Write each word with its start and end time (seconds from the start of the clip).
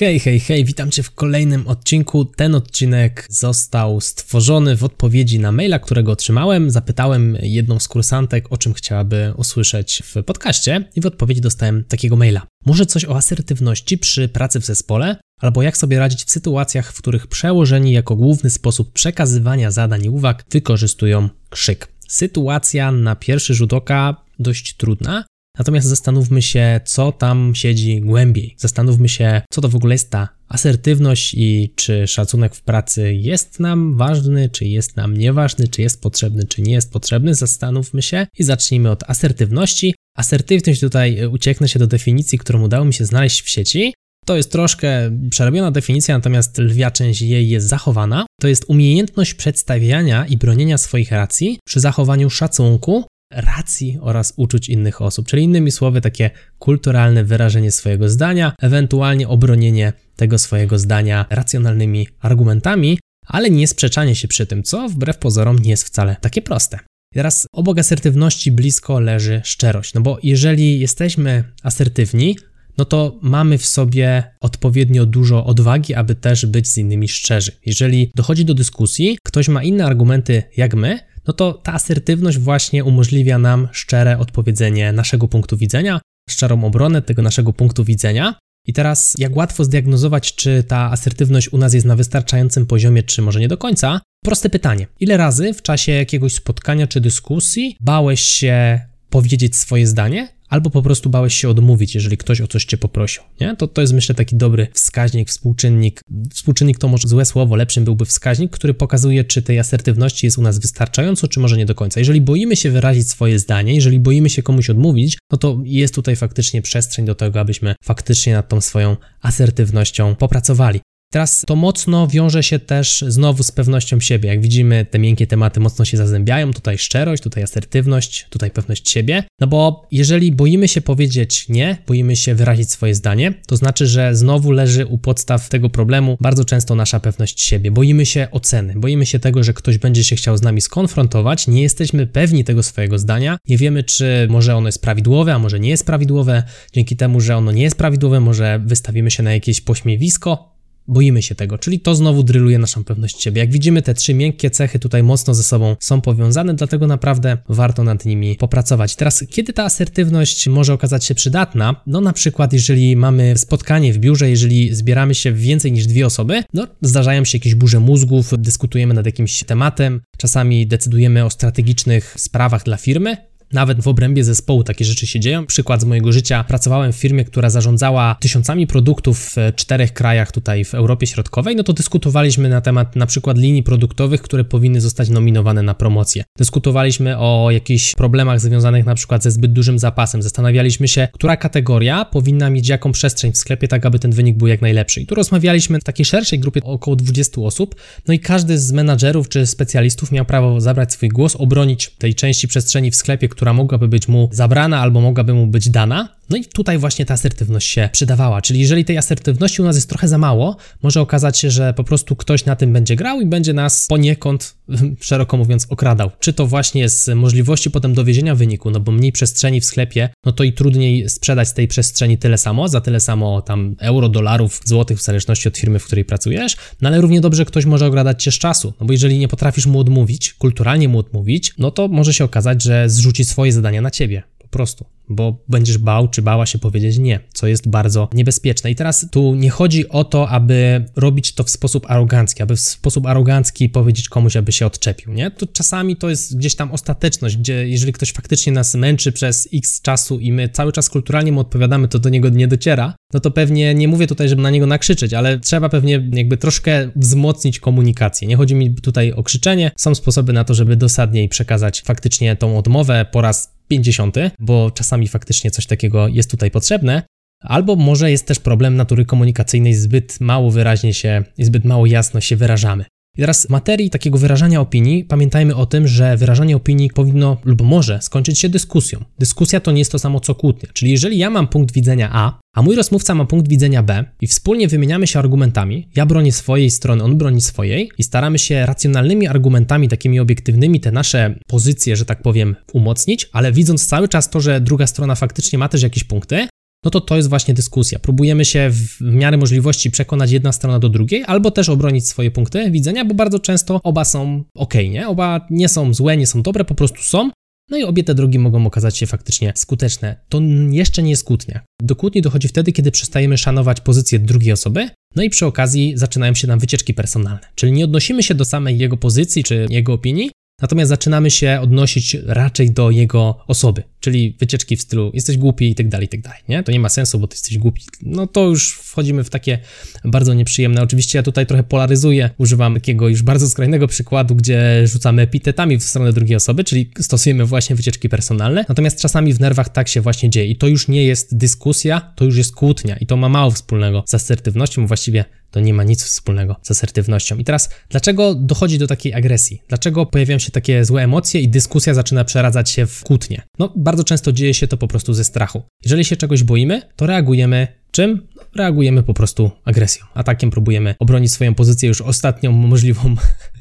Hej, 0.00 0.20
hej, 0.20 0.40
hej, 0.40 0.64
witam 0.64 0.90
Cię 0.90 1.02
w 1.02 1.10
kolejnym 1.10 1.68
odcinku. 1.68 2.24
Ten 2.24 2.54
odcinek 2.54 3.26
został 3.30 4.00
stworzony 4.00 4.76
w 4.76 4.84
odpowiedzi 4.84 5.38
na 5.38 5.52
maila, 5.52 5.78
którego 5.78 6.12
otrzymałem. 6.12 6.70
Zapytałem 6.70 7.38
jedną 7.42 7.78
z 7.78 7.88
kursantek, 7.88 8.52
o 8.52 8.58
czym 8.58 8.74
chciałaby 8.74 9.32
usłyszeć 9.36 10.02
w 10.04 10.22
podcaście, 10.22 10.88
i 10.96 11.00
w 11.00 11.06
odpowiedzi 11.06 11.40
dostałem 11.40 11.84
takiego 11.84 12.16
maila. 12.16 12.46
Może 12.66 12.86
coś 12.86 13.04
o 13.04 13.16
asertywności 13.16 13.98
przy 13.98 14.28
pracy 14.28 14.60
w 14.60 14.64
zespole, 14.64 15.16
albo 15.40 15.62
jak 15.62 15.76
sobie 15.76 15.98
radzić 15.98 16.24
w 16.24 16.30
sytuacjach, 16.30 16.92
w 16.92 16.98
których 16.98 17.26
przełożeni 17.26 17.92
jako 17.92 18.16
główny 18.16 18.50
sposób 18.50 18.92
przekazywania 18.92 19.70
zadań 19.70 20.04
i 20.04 20.08
uwag 20.08 20.44
wykorzystują 20.50 21.28
krzyk. 21.50 21.88
Sytuacja 22.08 22.92
na 22.92 23.16
pierwszy 23.16 23.54
rzut 23.54 23.72
oka 23.72 24.16
dość 24.38 24.76
trudna, 24.76 25.24
Natomiast 25.60 25.88
zastanówmy 25.88 26.42
się, 26.42 26.80
co 26.84 27.12
tam 27.12 27.54
siedzi 27.54 28.00
głębiej. 28.00 28.54
Zastanówmy 28.58 29.08
się, 29.08 29.42
co 29.52 29.60
to 29.60 29.68
w 29.68 29.76
ogóle 29.76 29.94
jest 29.94 30.10
ta 30.10 30.28
asertywność 30.48 31.34
i 31.34 31.72
czy 31.76 32.06
szacunek 32.06 32.54
w 32.54 32.62
pracy 32.62 33.14
jest 33.14 33.60
nam 33.60 33.96
ważny, 33.96 34.48
czy 34.48 34.64
jest 34.64 34.96
nam 34.96 35.16
nieważny, 35.16 35.68
czy 35.68 35.82
jest 35.82 36.02
potrzebny, 36.02 36.44
czy 36.44 36.62
nie 36.62 36.72
jest 36.72 36.92
potrzebny. 36.92 37.34
Zastanówmy 37.34 38.02
się 38.02 38.26
i 38.38 38.44
zacznijmy 38.44 38.90
od 38.90 39.10
asertywności. 39.10 39.94
Asertywność 40.16 40.80
tutaj 40.80 41.18
e, 41.18 41.28
ucieknę 41.28 41.68
się 41.68 41.78
do 41.78 41.86
definicji, 41.86 42.38
którą 42.38 42.62
udało 42.62 42.84
mi 42.84 42.94
się 42.94 43.04
znaleźć 43.04 43.42
w 43.42 43.48
sieci. 43.48 43.94
To 44.26 44.36
jest 44.36 44.52
troszkę 44.52 45.10
przerobiona 45.30 45.70
definicja, 45.70 46.14
natomiast 46.14 46.58
lwia 46.58 46.90
część 46.90 47.22
jej 47.22 47.48
jest 47.48 47.68
zachowana. 47.68 48.26
To 48.40 48.48
jest 48.48 48.64
umiejętność 48.68 49.34
przedstawiania 49.34 50.26
i 50.26 50.36
bronienia 50.36 50.78
swoich 50.78 51.10
racji 51.10 51.58
przy 51.66 51.80
zachowaniu 51.80 52.30
szacunku 52.30 53.04
racji 53.30 53.98
oraz 54.00 54.32
uczuć 54.36 54.68
innych 54.68 55.02
osób, 55.02 55.26
czyli 55.26 55.42
innymi 55.42 55.70
słowy 55.70 56.00
takie 56.00 56.30
kulturalne 56.58 57.24
wyrażenie 57.24 57.72
swojego 57.72 58.08
zdania, 58.08 58.52
ewentualnie 58.60 59.28
obronienie 59.28 59.92
tego 60.16 60.38
swojego 60.38 60.78
zdania 60.78 61.26
racjonalnymi 61.30 62.08
argumentami, 62.20 62.98
ale 63.26 63.50
nie 63.50 63.68
sprzeczanie 63.68 64.14
się 64.14 64.28
przy 64.28 64.46
tym, 64.46 64.62
co 64.62 64.88
wbrew 64.88 65.18
pozorom 65.18 65.58
nie 65.58 65.70
jest 65.70 65.84
wcale 65.84 66.16
takie 66.20 66.42
proste. 66.42 66.78
Teraz 67.14 67.46
obok 67.52 67.78
asertywności 67.78 68.52
blisko 68.52 69.00
leży 69.00 69.40
szczerość, 69.44 69.94
no 69.94 70.00
bo 70.00 70.18
jeżeli 70.22 70.80
jesteśmy 70.80 71.44
asertywni, 71.62 72.36
no 72.80 72.84
to 72.84 73.18
mamy 73.22 73.58
w 73.58 73.66
sobie 73.66 74.24
odpowiednio 74.40 75.06
dużo 75.06 75.44
odwagi, 75.44 75.94
aby 75.94 76.14
też 76.14 76.46
być 76.46 76.68
z 76.68 76.76
innymi 76.76 77.08
szczerzy. 77.08 77.52
Jeżeli 77.66 78.10
dochodzi 78.14 78.44
do 78.44 78.54
dyskusji, 78.54 79.18
ktoś 79.24 79.48
ma 79.48 79.62
inne 79.62 79.84
argumenty 79.84 80.42
jak 80.56 80.74
my, 80.74 80.98
no 81.26 81.32
to 81.32 81.52
ta 81.52 81.72
asertywność 81.72 82.38
właśnie 82.38 82.84
umożliwia 82.84 83.38
nam 83.38 83.68
szczere 83.72 84.18
odpowiedzenie 84.18 84.92
naszego 84.92 85.28
punktu 85.28 85.56
widzenia, 85.56 86.00
szczerą 86.30 86.64
obronę 86.64 87.02
tego 87.02 87.22
naszego 87.22 87.52
punktu 87.52 87.84
widzenia. 87.84 88.34
I 88.66 88.72
teraz, 88.72 89.14
jak 89.18 89.36
łatwo 89.36 89.64
zdiagnozować, 89.64 90.34
czy 90.34 90.64
ta 90.68 90.90
asertywność 90.90 91.52
u 91.52 91.58
nas 91.58 91.74
jest 91.74 91.86
na 91.86 91.96
wystarczającym 91.96 92.66
poziomie, 92.66 93.02
czy 93.02 93.22
może 93.22 93.40
nie 93.40 93.48
do 93.48 93.58
końca? 93.58 94.00
Proste 94.24 94.50
pytanie. 94.50 94.86
Ile 95.00 95.16
razy 95.16 95.54
w 95.54 95.62
czasie 95.62 95.92
jakiegoś 95.92 96.34
spotkania 96.34 96.86
czy 96.86 97.00
dyskusji 97.00 97.76
bałeś 97.80 98.20
się 98.20 98.80
powiedzieć 99.10 99.56
swoje 99.56 99.86
zdanie, 99.86 100.39
albo 100.50 100.70
po 100.70 100.82
prostu 100.82 101.10
bałeś 101.10 101.34
się 101.34 101.48
odmówić, 101.48 101.94
jeżeli 101.94 102.16
ktoś 102.16 102.40
o 102.40 102.46
coś 102.46 102.64
cię 102.64 102.76
poprosił, 102.78 103.22
nie? 103.40 103.56
To, 103.56 103.68
to 103.68 103.80
jest 103.80 103.92
myślę 103.92 104.14
taki 104.14 104.36
dobry 104.36 104.66
wskaźnik, 104.72 105.28
współczynnik. 105.28 106.00
Współczynnik 106.34 106.78
to 106.78 106.88
może 106.88 107.08
złe 107.08 107.24
słowo, 107.24 107.56
lepszym 107.56 107.84
byłby 107.84 108.04
wskaźnik, 108.04 108.50
który 108.50 108.74
pokazuje, 108.74 109.24
czy 109.24 109.42
tej 109.42 109.58
asertywności 109.58 110.26
jest 110.26 110.38
u 110.38 110.42
nas 110.42 110.58
wystarczająco, 110.58 111.28
czy 111.28 111.40
może 111.40 111.56
nie 111.56 111.66
do 111.66 111.74
końca. 111.74 112.00
Jeżeli 112.00 112.20
boimy 112.20 112.56
się 112.56 112.70
wyrazić 112.70 113.10
swoje 113.10 113.38
zdanie, 113.38 113.74
jeżeli 113.74 114.00
boimy 114.00 114.30
się 114.30 114.42
komuś 114.42 114.70
odmówić, 114.70 115.18
no 115.32 115.38
to 115.38 115.60
jest 115.64 115.94
tutaj 115.94 116.16
faktycznie 116.16 116.62
przestrzeń 116.62 117.06
do 117.06 117.14
tego, 117.14 117.40
abyśmy 117.40 117.74
faktycznie 117.84 118.32
nad 118.32 118.48
tą 118.48 118.60
swoją 118.60 118.96
asertywnością 119.22 120.14
popracowali. 120.14 120.80
Teraz 121.12 121.44
to 121.46 121.56
mocno 121.56 122.08
wiąże 122.08 122.42
się 122.42 122.58
też 122.58 123.04
znowu 123.08 123.42
z 123.42 123.52
pewnością 123.52 124.00
siebie. 124.00 124.28
Jak 124.28 124.40
widzimy, 124.40 124.86
te 124.90 124.98
miękkie 124.98 125.26
tematy 125.26 125.60
mocno 125.60 125.84
się 125.84 125.96
zazębiają. 125.96 126.52
Tutaj 126.52 126.78
szczerość, 126.78 127.22
tutaj 127.22 127.42
asertywność, 127.42 128.26
tutaj 128.30 128.50
pewność 128.50 128.90
siebie. 128.90 129.24
No 129.40 129.46
bo 129.46 129.88
jeżeli 129.90 130.32
boimy 130.32 130.68
się 130.68 130.80
powiedzieć 130.80 131.48
nie, 131.48 131.76
boimy 131.86 132.16
się 132.16 132.34
wyrazić 132.34 132.70
swoje 132.70 132.94
zdanie, 132.94 133.34
to 133.46 133.56
znaczy, 133.56 133.86
że 133.86 134.16
znowu 134.16 134.52
leży 134.52 134.86
u 134.86 134.98
podstaw 134.98 135.48
tego 135.48 135.70
problemu 135.70 136.16
bardzo 136.20 136.44
często 136.44 136.74
nasza 136.74 137.00
pewność 137.00 137.42
siebie. 137.42 137.70
Boimy 137.70 138.06
się 138.06 138.28
oceny, 138.30 138.74
boimy 138.76 139.06
się 139.06 139.18
tego, 139.18 139.42
że 139.42 139.54
ktoś 139.54 139.78
będzie 139.78 140.04
się 140.04 140.16
chciał 140.16 140.36
z 140.36 140.42
nami 140.42 140.60
skonfrontować, 140.60 141.48
nie 141.48 141.62
jesteśmy 141.62 142.06
pewni 142.06 142.44
tego 142.44 142.62
swojego 142.62 142.98
zdania, 142.98 143.38
nie 143.48 143.56
wiemy, 143.56 143.84
czy 143.84 144.26
może 144.30 144.56
ono 144.56 144.68
jest 144.68 144.82
prawidłowe, 144.82 145.34
a 145.34 145.38
może 145.38 145.60
nie 145.60 145.70
jest 145.70 145.86
prawidłowe. 145.86 146.42
Dzięki 146.72 146.96
temu, 146.96 147.20
że 147.20 147.36
ono 147.36 147.52
nie 147.52 147.62
jest 147.62 147.76
prawidłowe, 147.76 148.20
może 148.20 148.60
wystawimy 148.66 149.10
się 149.10 149.22
na 149.22 149.32
jakieś 149.32 149.60
pośmiewisko, 149.60 150.59
boimy 150.90 151.22
się 151.22 151.34
tego, 151.34 151.58
czyli 151.58 151.80
to 151.80 151.94
znowu 151.94 152.22
dryluje 152.22 152.58
naszą 152.58 152.84
pewność 152.84 153.22
siebie. 153.22 153.40
Jak 153.40 153.52
widzimy, 153.52 153.82
te 153.82 153.94
trzy 153.94 154.14
miękkie 154.14 154.50
cechy 154.50 154.78
tutaj 154.78 155.02
mocno 155.02 155.34
ze 155.34 155.42
sobą 155.42 155.76
są 155.80 156.00
powiązane, 156.00 156.54
dlatego 156.54 156.86
naprawdę 156.86 157.38
warto 157.48 157.84
nad 157.84 158.04
nimi 158.04 158.36
popracować. 158.36 158.96
Teraz, 158.96 159.24
kiedy 159.30 159.52
ta 159.52 159.64
asertywność 159.64 160.48
może 160.48 160.72
okazać 160.72 161.04
się 161.04 161.14
przydatna? 161.14 161.82
No 161.86 162.00
na 162.00 162.12
przykład, 162.12 162.52
jeżeli 162.52 162.96
mamy 162.96 163.38
spotkanie 163.38 163.92
w 163.92 163.98
biurze, 163.98 164.30
jeżeli 164.30 164.74
zbieramy 164.74 165.14
się 165.14 165.32
więcej 165.32 165.72
niż 165.72 165.86
dwie 165.86 166.06
osoby, 166.06 166.42
no 166.54 166.66
zdarzają 166.82 167.24
się 167.24 167.38
jakieś 167.38 167.54
burze 167.54 167.80
mózgów, 167.80 168.30
dyskutujemy 168.38 168.94
nad 168.94 169.06
jakimś 169.06 169.44
tematem, 169.44 170.00
czasami 170.18 170.66
decydujemy 170.66 171.24
o 171.24 171.30
strategicznych 171.30 172.14
sprawach 172.18 172.64
dla 172.64 172.76
firmy, 172.76 173.16
nawet 173.52 173.80
w 173.80 173.88
obrębie 173.88 174.24
zespołu 174.24 174.64
takie 174.64 174.84
rzeczy 174.84 175.06
się 175.06 175.20
dzieją. 175.20 175.46
Przykład 175.46 175.80
z 175.80 175.84
mojego 175.84 176.12
życia. 176.12 176.44
Pracowałem 176.44 176.92
w 176.92 176.96
firmie, 176.96 177.24
która 177.24 177.50
zarządzała 177.50 178.16
tysiącami 178.20 178.66
produktów 178.66 179.18
w 179.18 179.36
czterech 179.56 179.92
krajach 179.92 180.32
tutaj 180.32 180.64
w 180.64 180.74
Europie 180.74 181.06
Środkowej. 181.06 181.56
No 181.56 181.62
to 181.62 181.72
dyskutowaliśmy 181.72 182.48
na 182.48 182.60
temat 182.60 182.96
na 182.96 183.06
przykład 183.06 183.38
linii 183.38 183.62
produktowych, 183.62 184.22
które 184.22 184.44
powinny 184.44 184.80
zostać 184.80 185.08
nominowane 185.08 185.62
na 185.62 185.74
promocję. 185.74 186.24
Dyskutowaliśmy 186.38 187.18
o 187.18 187.50
jakichś 187.50 187.94
problemach 187.94 188.40
związanych 188.40 188.86
na 188.86 188.94
przykład 188.94 189.22
ze 189.22 189.30
zbyt 189.30 189.52
dużym 189.52 189.78
zapasem. 189.78 190.22
Zastanawialiśmy 190.22 190.88
się, 190.88 191.08
która 191.12 191.36
kategoria 191.36 192.04
powinna 192.04 192.50
mieć 192.50 192.68
jaką 192.68 192.92
przestrzeń 192.92 193.32
w 193.32 193.36
sklepie, 193.36 193.68
tak 193.68 193.86
aby 193.86 193.98
ten 193.98 194.10
wynik 194.10 194.36
był 194.36 194.46
jak 194.46 194.60
najlepszy. 194.60 195.00
I 195.00 195.06
tu 195.06 195.14
rozmawialiśmy 195.14 195.80
w 195.80 195.84
takiej 195.84 196.06
szerszej 196.06 196.38
grupie 196.38 196.60
około 196.64 196.96
20 196.96 197.40
osób. 197.40 197.74
No 198.08 198.14
i 198.14 198.18
każdy 198.18 198.58
z 198.58 198.72
menadżerów 198.72 199.28
czy 199.28 199.46
specjalistów 199.46 200.12
miał 200.12 200.24
prawo 200.24 200.60
zabrać 200.60 200.92
swój 200.92 201.08
głos, 201.08 201.36
obronić 201.36 201.90
tej 201.98 202.14
części 202.14 202.48
przestrzeni 202.48 202.90
w 202.90 202.96
sklepie, 202.96 203.28
która 203.40 203.52
mogłaby 203.52 203.88
być 203.88 204.08
mu 204.08 204.28
zabrana 204.32 204.80
albo 204.80 205.00
mogłaby 205.00 205.34
mu 205.34 205.46
być 205.46 205.70
dana. 205.70 206.08
No 206.30 206.36
i 206.36 206.44
tutaj 206.44 206.78
właśnie 206.78 207.06
ta 207.06 207.14
asertywność 207.14 207.68
się 207.68 207.88
przydawała. 207.92 208.42
Czyli 208.42 208.60
jeżeli 208.60 208.84
tej 208.84 208.98
asertywności 208.98 209.62
u 209.62 209.64
nas 209.64 209.76
jest 209.76 209.88
trochę 209.88 210.08
za 210.08 210.18
mało, 210.18 210.56
może 210.82 211.00
okazać 211.00 211.38
się, 211.38 211.50
że 211.50 211.74
po 211.74 211.84
prostu 211.84 212.16
ktoś 212.16 212.44
na 212.44 212.56
tym 212.56 212.72
będzie 212.72 212.96
grał 212.96 213.20
i 213.20 213.26
będzie 213.26 213.52
nas 213.52 213.86
poniekąd, 213.86 214.54
szeroko 215.00 215.36
mówiąc, 215.36 215.66
okradał. 215.70 216.10
Czy 216.20 216.32
to 216.32 216.46
właśnie 216.46 216.88
z 216.88 217.08
możliwości 217.08 217.70
potem 217.70 217.94
dowiezienia 217.94 218.34
wyniku, 218.34 218.70
no 218.70 218.80
bo 218.80 218.92
mniej 218.92 219.12
przestrzeni 219.12 219.60
w 219.60 219.64
sklepie, 219.64 220.08
no 220.24 220.32
to 220.32 220.44
i 220.44 220.52
trudniej 220.52 221.08
sprzedać 221.08 221.48
z 221.48 221.54
tej 221.54 221.68
przestrzeni 221.68 222.18
tyle 222.18 222.38
samo, 222.38 222.68
za 222.68 222.80
tyle 222.80 223.00
samo 223.00 223.42
tam 223.42 223.76
euro, 223.80 224.08
dolarów, 224.08 224.60
złotych, 224.64 224.98
w 224.98 225.02
zależności 225.02 225.48
od 225.48 225.58
firmy, 225.58 225.78
w 225.78 225.84
której 225.84 226.04
pracujesz, 226.04 226.56
no 226.80 226.88
ale 226.88 227.00
równie 227.00 227.20
dobrze 227.20 227.44
ktoś 227.44 227.64
może 227.64 227.86
okradać 227.86 228.22
cię 228.22 228.32
z 228.32 228.38
czasu, 228.38 228.72
no 228.80 228.86
bo 228.86 228.92
jeżeli 228.92 229.18
nie 229.18 229.28
potrafisz 229.28 229.66
mu 229.66 229.78
odmówić, 229.78 230.34
kulturalnie 230.34 230.88
mu 230.88 230.98
odmówić, 230.98 231.54
no 231.58 231.70
to 231.70 231.88
może 231.88 232.14
się 232.14 232.24
okazać, 232.24 232.62
że 232.62 232.88
zrzuci 232.88 233.24
swoje 233.24 233.52
zadania 233.52 233.80
na 233.80 233.90
ciebie 233.90 234.22
prostu, 234.50 234.84
bo 235.08 235.36
będziesz 235.48 235.78
bał 235.78 236.08
czy 236.08 236.22
bała 236.22 236.46
się 236.46 236.58
powiedzieć 236.58 236.98
nie, 236.98 237.20
co 237.32 237.46
jest 237.46 237.68
bardzo 237.68 238.08
niebezpieczne. 238.12 238.70
I 238.70 238.74
teraz 238.74 239.06
tu 239.10 239.34
nie 239.34 239.50
chodzi 239.50 239.88
o 239.88 240.04
to, 240.04 240.28
aby 240.28 240.84
robić 240.96 241.34
to 241.34 241.44
w 241.44 241.50
sposób 241.50 241.90
arogancki, 241.90 242.42
aby 242.42 242.56
w 242.56 242.60
sposób 242.60 243.06
arogancki 243.06 243.68
powiedzieć 243.68 244.08
komuś, 244.08 244.36
aby 244.36 244.52
się 244.52 244.66
odczepił, 244.66 245.12
nie? 245.12 245.30
To 245.30 245.46
czasami 245.46 245.96
to 245.96 246.10
jest 246.10 246.36
gdzieś 246.36 246.54
tam 246.54 246.72
ostateczność, 246.72 247.36
gdzie 247.36 247.68
jeżeli 247.68 247.92
ktoś 247.92 248.12
faktycznie 248.12 248.52
nas 248.52 248.74
męczy 248.74 249.12
przez 249.12 249.48
x 249.54 249.82
czasu 249.82 250.18
i 250.18 250.32
my 250.32 250.48
cały 250.48 250.72
czas 250.72 250.90
kulturalnie 250.90 251.32
mu 251.32 251.40
odpowiadamy, 251.40 251.88
to 251.88 251.98
do 251.98 252.08
niego 252.08 252.28
nie 252.28 252.48
dociera, 252.48 252.94
no 253.14 253.20
to 253.20 253.30
pewnie 253.30 253.74
nie 253.74 253.88
mówię 253.88 254.06
tutaj, 254.06 254.28
żeby 254.28 254.42
na 254.42 254.50
niego 254.50 254.66
nakrzyczeć, 254.66 255.14
ale 255.14 255.38
trzeba 255.38 255.68
pewnie 255.68 256.08
jakby 256.12 256.36
troszkę 256.36 256.90
wzmocnić 256.96 257.58
komunikację. 257.58 258.28
Nie 258.28 258.36
chodzi 258.36 258.54
mi 258.54 258.74
tutaj 258.74 259.12
o 259.12 259.22
krzyczenie, 259.22 259.70
są 259.76 259.94
sposoby 259.94 260.32
na 260.32 260.44
to, 260.44 260.54
żeby 260.54 260.76
dosadniej 260.76 261.28
przekazać 261.28 261.82
faktycznie 261.82 262.36
tą 262.36 262.58
odmowę 262.58 263.06
po 263.12 263.20
raz 263.20 263.59
50, 263.70 264.16
bo 264.38 264.70
czasami 264.70 265.08
faktycznie 265.08 265.50
coś 265.50 265.66
takiego 265.66 266.08
jest 266.08 266.30
tutaj 266.30 266.50
potrzebne. 266.50 267.02
Albo 267.40 267.76
może 267.76 268.10
jest 268.10 268.26
też 268.26 268.38
problem 268.38 268.76
natury 268.76 269.04
komunikacyjnej, 269.04 269.74
zbyt 269.74 270.20
mało 270.20 270.50
wyraźnie 270.50 270.94
się 270.94 271.24
zbyt 271.38 271.64
mało 271.64 271.86
jasno 271.86 272.20
się 272.20 272.36
wyrażamy. 272.36 272.84
I 273.16 273.20
teraz 273.20 273.46
w 273.46 273.50
materii 273.50 273.90
takiego 273.90 274.18
wyrażania 274.18 274.60
opinii 274.60 275.04
pamiętajmy 275.04 275.54
o 275.54 275.66
tym, 275.66 275.88
że 275.88 276.16
wyrażanie 276.16 276.56
opinii 276.56 276.90
powinno 276.90 277.36
lub 277.44 277.62
może 277.62 277.98
skończyć 278.02 278.38
się 278.38 278.48
dyskusją. 278.48 279.04
Dyskusja 279.18 279.60
to 279.60 279.72
nie 279.72 279.78
jest 279.78 279.92
to 279.92 279.98
samo 279.98 280.20
co 280.20 280.34
kłótnia. 280.34 280.68
Czyli 280.72 280.92
jeżeli 280.92 281.18
ja 281.18 281.30
mam 281.30 281.48
punkt 281.48 281.74
widzenia 281.74 282.10
A, 282.12 282.38
a 282.56 282.62
mój 282.62 282.76
rozmówca 282.76 283.14
ma 283.14 283.24
punkt 283.24 283.48
widzenia 283.48 283.82
B 283.82 284.04
i 284.20 284.26
wspólnie 284.26 284.68
wymieniamy 284.68 285.06
się 285.06 285.18
argumentami, 285.18 285.88
ja 285.96 286.06
bronię 286.06 286.32
swojej 286.32 286.70
strony, 286.70 287.04
on 287.04 287.18
broni 287.18 287.40
swojej 287.40 287.90
i 287.98 288.02
staramy 288.02 288.38
się 288.38 288.66
racjonalnymi 288.66 289.26
argumentami, 289.26 289.88
takimi 289.88 290.20
obiektywnymi, 290.20 290.80
te 290.80 290.92
nasze 290.92 291.34
pozycje, 291.46 291.96
że 291.96 292.04
tak 292.04 292.22
powiem, 292.22 292.56
umocnić, 292.72 293.28
ale 293.32 293.52
widząc 293.52 293.86
cały 293.86 294.08
czas 294.08 294.30
to, 294.30 294.40
że 294.40 294.60
druga 294.60 294.86
strona 294.86 295.14
faktycznie 295.14 295.58
ma 295.58 295.68
też 295.68 295.82
jakieś 295.82 296.04
punkty, 296.04 296.48
no 296.84 296.90
to 296.90 297.00
to 297.00 297.16
jest 297.16 297.28
właśnie 297.28 297.54
dyskusja. 297.54 297.98
Próbujemy 297.98 298.44
się 298.44 298.70
w 298.70 299.00
miarę 299.00 299.36
możliwości 299.36 299.90
przekonać 299.90 300.30
jedna 300.30 300.52
strona 300.52 300.78
do 300.78 300.88
drugiej, 300.88 301.24
albo 301.26 301.50
też 301.50 301.68
obronić 301.68 302.08
swoje 302.08 302.30
punkty 302.30 302.70
widzenia, 302.70 303.04
bo 303.04 303.14
bardzo 303.14 303.38
często 303.38 303.80
oba 303.82 304.04
są 304.04 304.44
ok, 304.54 304.74
nie? 304.90 305.08
Oba 305.08 305.46
nie 305.50 305.68
są 305.68 305.94
złe, 305.94 306.16
nie 306.16 306.26
są 306.26 306.42
dobre, 306.42 306.64
po 306.64 306.74
prostu 306.74 307.02
są. 307.02 307.30
No 307.70 307.76
i 307.76 307.84
obie 307.84 308.04
te 308.04 308.14
drogi 308.14 308.38
mogą 308.38 308.66
okazać 308.66 308.98
się 308.98 309.06
faktycznie 309.06 309.52
skuteczne. 309.56 310.16
To 310.28 310.40
jeszcze 310.70 311.02
nie 311.02 311.10
jest 311.10 311.24
kłótnia. 311.24 311.60
Do 311.82 311.96
kłótni 311.96 312.22
dochodzi 312.22 312.48
wtedy, 312.48 312.72
kiedy 312.72 312.90
przestajemy 312.90 313.38
szanować 313.38 313.80
pozycję 313.80 314.18
drugiej 314.18 314.52
osoby, 314.52 314.88
no 315.16 315.22
i 315.22 315.30
przy 315.30 315.46
okazji 315.46 315.92
zaczynają 315.96 316.34
się 316.34 316.48
nam 316.48 316.58
wycieczki 316.58 316.94
personalne. 316.94 317.40
Czyli 317.54 317.72
nie 317.72 317.84
odnosimy 317.84 318.22
się 318.22 318.34
do 318.34 318.44
samej 318.44 318.78
jego 318.78 318.96
pozycji 318.96 319.44
czy 319.44 319.66
jego 319.70 319.92
opinii, 319.92 320.30
Natomiast 320.62 320.88
zaczynamy 320.88 321.30
się 321.30 321.58
odnosić 321.62 322.16
raczej 322.26 322.70
do 322.70 322.90
jego 322.90 323.44
osoby, 323.46 323.82
czyli 324.00 324.36
wycieczki 324.38 324.76
w 324.76 324.82
stylu 324.82 325.10
jesteś 325.14 325.36
głupi 325.36 325.70
i 325.70 325.74
tak 325.74 325.88
dalej, 325.88 326.06
i 326.06 326.08
tak 326.08 326.20
dalej, 326.20 326.40
nie? 326.48 326.62
To 326.62 326.72
nie 326.72 326.80
ma 326.80 326.88
sensu, 326.88 327.18
bo 327.18 327.26
ty 327.26 327.34
jesteś 327.34 327.58
głupi. 327.58 327.82
No 328.02 328.26
to 328.26 328.46
już 328.46 328.72
wchodzimy 328.72 329.24
w 329.24 329.30
takie 329.30 329.58
bardzo 330.04 330.34
nieprzyjemne. 330.34 330.82
Oczywiście 330.82 331.18
ja 331.18 331.22
tutaj 331.22 331.46
trochę 331.46 331.62
polaryzuję, 331.62 332.30
używam 332.38 332.74
takiego 332.74 333.08
już 333.08 333.22
bardzo 333.22 333.48
skrajnego 333.48 333.88
przykładu, 333.88 334.34
gdzie 334.34 334.86
rzucamy 334.86 335.22
epitetami 335.22 335.78
w 335.78 335.82
stronę 335.82 336.12
drugiej 336.12 336.36
osoby, 336.36 336.64
czyli 336.64 336.90
stosujemy 337.00 337.44
właśnie 337.44 337.76
wycieczki 337.76 338.08
personalne. 338.08 338.64
Natomiast 338.68 339.00
czasami 339.00 339.34
w 339.34 339.40
nerwach 339.40 339.68
tak 339.68 339.88
się 339.88 340.00
właśnie 340.00 340.30
dzieje 340.30 340.46
i 340.46 340.56
to 340.56 340.66
już 340.66 340.88
nie 340.88 341.04
jest 341.04 341.36
dyskusja, 341.36 342.12
to 342.16 342.24
już 342.24 342.36
jest 342.36 342.54
kłótnia 342.54 342.96
i 342.96 343.06
to 343.06 343.16
ma 343.16 343.28
mało 343.28 343.50
wspólnego 343.50 344.04
z 344.06 344.14
asertywnością, 344.14 344.86
właściwie 344.86 345.24
to 345.50 345.60
nie 345.60 345.74
ma 345.74 345.84
nic 345.84 346.04
wspólnego 346.04 346.56
z 346.62 346.70
asertywnością. 346.70 347.36
I 347.36 347.44
teraz, 347.44 347.70
dlaczego 347.88 348.34
dochodzi 348.34 348.78
do 348.78 348.86
takiej 348.86 349.14
agresji? 349.14 349.62
Dlaczego 349.68 350.06
pojawiają 350.06 350.38
się 350.38 350.50
takie 350.50 350.84
złe 350.84 351.02
emocje 351.02 351.40
i 351.40 351.48
dyskusja 351.48 351.94
zaczyna 351.94 352.24
przeradzać 352.24 352.70
się 352.70 352.86
w 352.86 353.04
kłótnię? 353.04 353.42
No, 353.58 353.72
bardzo 353.90 354.04
często 354.04 354.32
dzieje 354.32 354.54
się 354.54 354.66
to 354.66 354.76
po 354.76 354.88
prostu 354.88 355.14
ze 355.14 355.24
strachu. 355.24 355.62
Jeżeli 355.84 356.04
się 356.04 356.16
czegoś 356.16 356.42
boimy, 356.42 356.82
to 356.96 357.06
reagujemy 357.06 357.68
czym? 357.90 358.26
No, 358.36 358.42
reagujemy 358.56 359.02
po 359.02 359.14
prostu 359.14 359.50
agresją. 359.64 360.06
Atakiem 360.14 360.50
próbujemy 360.50 360.94
obronić 360.98 361.32
swoją 361.32 361.54
pozycję 361.54 361.88
już 361.88 362.00
ostatnią 362.00 362.52
możliwą, 362.52 363.16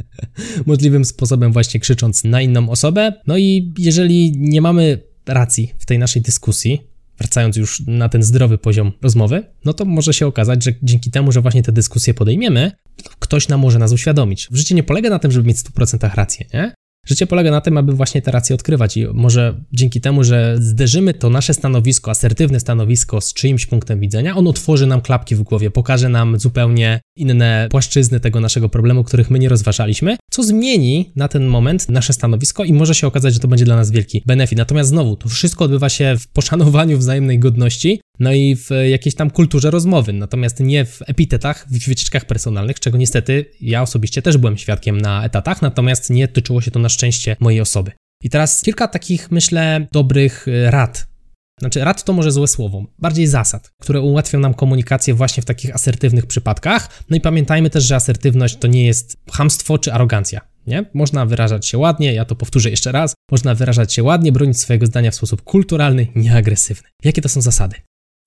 możliwym 0.66 1.06
sposobem, 1.06 1.54
właśnie 1.54 1.80
krzycząc 1.80 2.24
na 2.24 2.42
inną 2.42 2.70
osobę. 2.70 3.14
No 3.28 3.38
i 3.38 3.74
jeżeli 3.78 4.34
nie 4.38 4.62
mamy 4.62 5.00
racji 5.26 5.74
w 5.80 5.86
tej 5.86 6.00
naszej 6.00 6.22
dyskusji, 6.22 6.82
wracając 7.18 7.58
już 7.58 7.84
na 7.88 8.10
ten 8.10 8.24
zdrowy 8.24 8.58
poziom 8.58 8.92
rozmowy, 9.02 9.44
no 9.66 9.74
to 9.74 9.86
może 9.86 10.14
się 10.14 10.28
okazać, 10.28 10.64
że 10.64 10.72
dzięki 10.84 11.12
temu, 11.12 11.32
że 11.32 11.42
właśnie 11.42 11.64
te 11.64 11.72
dyskusje 11.72 12.14
podejmiemy, 12.14 12.72
ktoś 13.20 13.48
nam 13.48 13.60
może 13.60 13.80
nas 13.80 13.92
uświadomić. 13.92 14.48
W 14.52 14.56
życiu 14.56 14.76
nie 14.76 14.84
polega 14.84 15.10
na 15.10 15.20
tym, 15.20 15.32
żeby 15.32 15.48
mieć 15.48 15.58
w 15.58 15.74
100% 15.74 16.16
rację, 16.16 16.46
nie? 16.54 16.74
Życie 17.10 17.28
polega 17.28 17.52
na 17.52 17.62
tym, 17.62 17.78
aby 17.78 17.94
właśnie 17.94 18.22
te 18.22 18.32
racje 18.32 18.56
odkrywać 18.56 18.98
i 18.98 19.08
może 19.14 19.64
dzięki 19.74 20.02
temu, 20.02 20.24
że 20.24 20.56
zderzymy 20.60 21.14
to 21.14 21.30
nasze 21.30 21.54
stanowisko, 21.54 22.12
asertywne 22.12 22.60
stanowisko 22.60 23.22
z 23.22 23.34
czyimś 23.34 23.66
punktem 23.66 24.00
widzenia, 24.00 24.36
on 24.36 24.48
otworzy 24.48 24.88
nam 24.88 25.02
klapki 25.02 25.36
w 25.36 25.44
głowie, 25.44 25.72
pokaże 25.72 26.10
nam 26.10 26.40
zupełnie 26.40 27.02
inne 27.16 27.68
płaszczyzny 27.72 28.20
tego 28.20 28.40
naszego 28.40 28.70
problemu, 28.70 29.04
których 29.04 29.30
my 29.30 29.40
nie 29.40 29.50
rozważaliśmy, 29.50 30.18
co 30.32 30.44
zmieni 30.44 31.12
na 31.16 31.28
ten 31.28 31.48
moment 31.48 31.90
nasze 31.90 32.14
stanowisko 32.14 32.64
i 32.64 32.74
może 32.74 32.96
się 32.96 33.08
okazać, 33.08 33.34
że 33.34 33.40
to 33.40 33.48
będzie 33.48 33.66
dla 33.66 33.76
nas 33.76 33.92
wielki 33.92 34.24
benefit. 34.26 34.58
Natomiast 34.58 34.90
znowu, 34.90 35.16
to 35.16 35.30
wszystko 35.30 35.66
odbywa 35.66 35.90
się 35.90 36.16
w 36.20 36.28
poszanowaniu 36.28 36.98
wzajemnej 36.98 37.40
godności, 37.40 38.02
no 38.20 38.34
i 38.34 38.56
w 38.56 38.70
jakiejś 38.90 39.16
tam 39.16 39.30
kulturze 39.30 39.72
rozmowy, 39.72 40.14
natomiast 40.14 40.60
nie 40.60 40.86
w 40.86 41.00
epitetach, 41.08 41.66
w 41.70 41.88
wycieczkach 41.88 42.26
personalnych, 42.26 42.80
czego 42.80 42.98
niestety 42.98 43.46
ja 43.62 43.82
osobiście 43.82 44.22
też 44.22 44.38
byłem 44.38 44.58
świadkiem 44.58 45.02
na 45.02 45.26
etatach, 45.26 45.62
natomiast 45.62 46.10
nie 46.10 46.28
tyczyło 46.28 46.62
się 46.62 46.72
to 46.72 46.80
na 46.80 46.90
szczęście 46.90 47.36
mojej 47.40 47.62
osoby. 47.62 47.92
I 48.24 48.30
teraz 48.30 48.62
kilka 48.62 48.88
takich, 48.88 49.32
myślę, 49.32 49.88
dobrych 49.92 50.48
y, 50.48 50.72
rad. 50.72 51.10
Znaczy, 51.60 51.84
rad 51.84 52.04
to 52.04 52.14
może 52.14 52.32
złe 52.32 52.48
słowo, 52.48 52.86
bardziej 53.00 53.28
zasad, 53.28 53.72
które 53.82 54.02
ułatwią 54.02 54.40
nam 54.40 54.54
komunikację 54.54 55.14
właśnie 55.14 55.44
w 55.44 55.46
takich 55.46 55.76
asertywnych 55.76 56.26
przypadkach. 56.26 57.04
No 57.10 57.18
i 57.18 57.22
pamiętajmy 57.22 57.70
też, 57.70 57.84
że 57.84 57.96
asertywność 57.96 58.56
to 58.56 58.68
nie 58.68 58.86
jest 58.86 59.18
hamstwo 59.32 59.78
czy 59.78 59.94
arogancja. 59.94 60.42
Nie? 60.68 60.86
Można 60.94 61.26
wyrażać 61.26 61.68
się 61.68 61.78
ładnie, 61.78 62.14
ja 62.14 62.26
to 62.26 62.36
powtórzę 62.36 62.70
jeszcze 62.70 62.92
raz. 62.92 63.14
Można 63.32 63.56
wyrażać 63.56 63.94
się 63.94 64.04
ładnie, 64.04 64.32
bronić 64.32 64.60
swojego 64.60 64.86
zdania 64.86 65.12
w 65.12 65.16
sposób 65.16 65.42
kulturalny, 65.42 66.08
nieagresywny. 66.16 66.90
Jakie 67.04 67.22
to 67.22 67.30
są 67.30 67.42
zasady? 67.42 67.76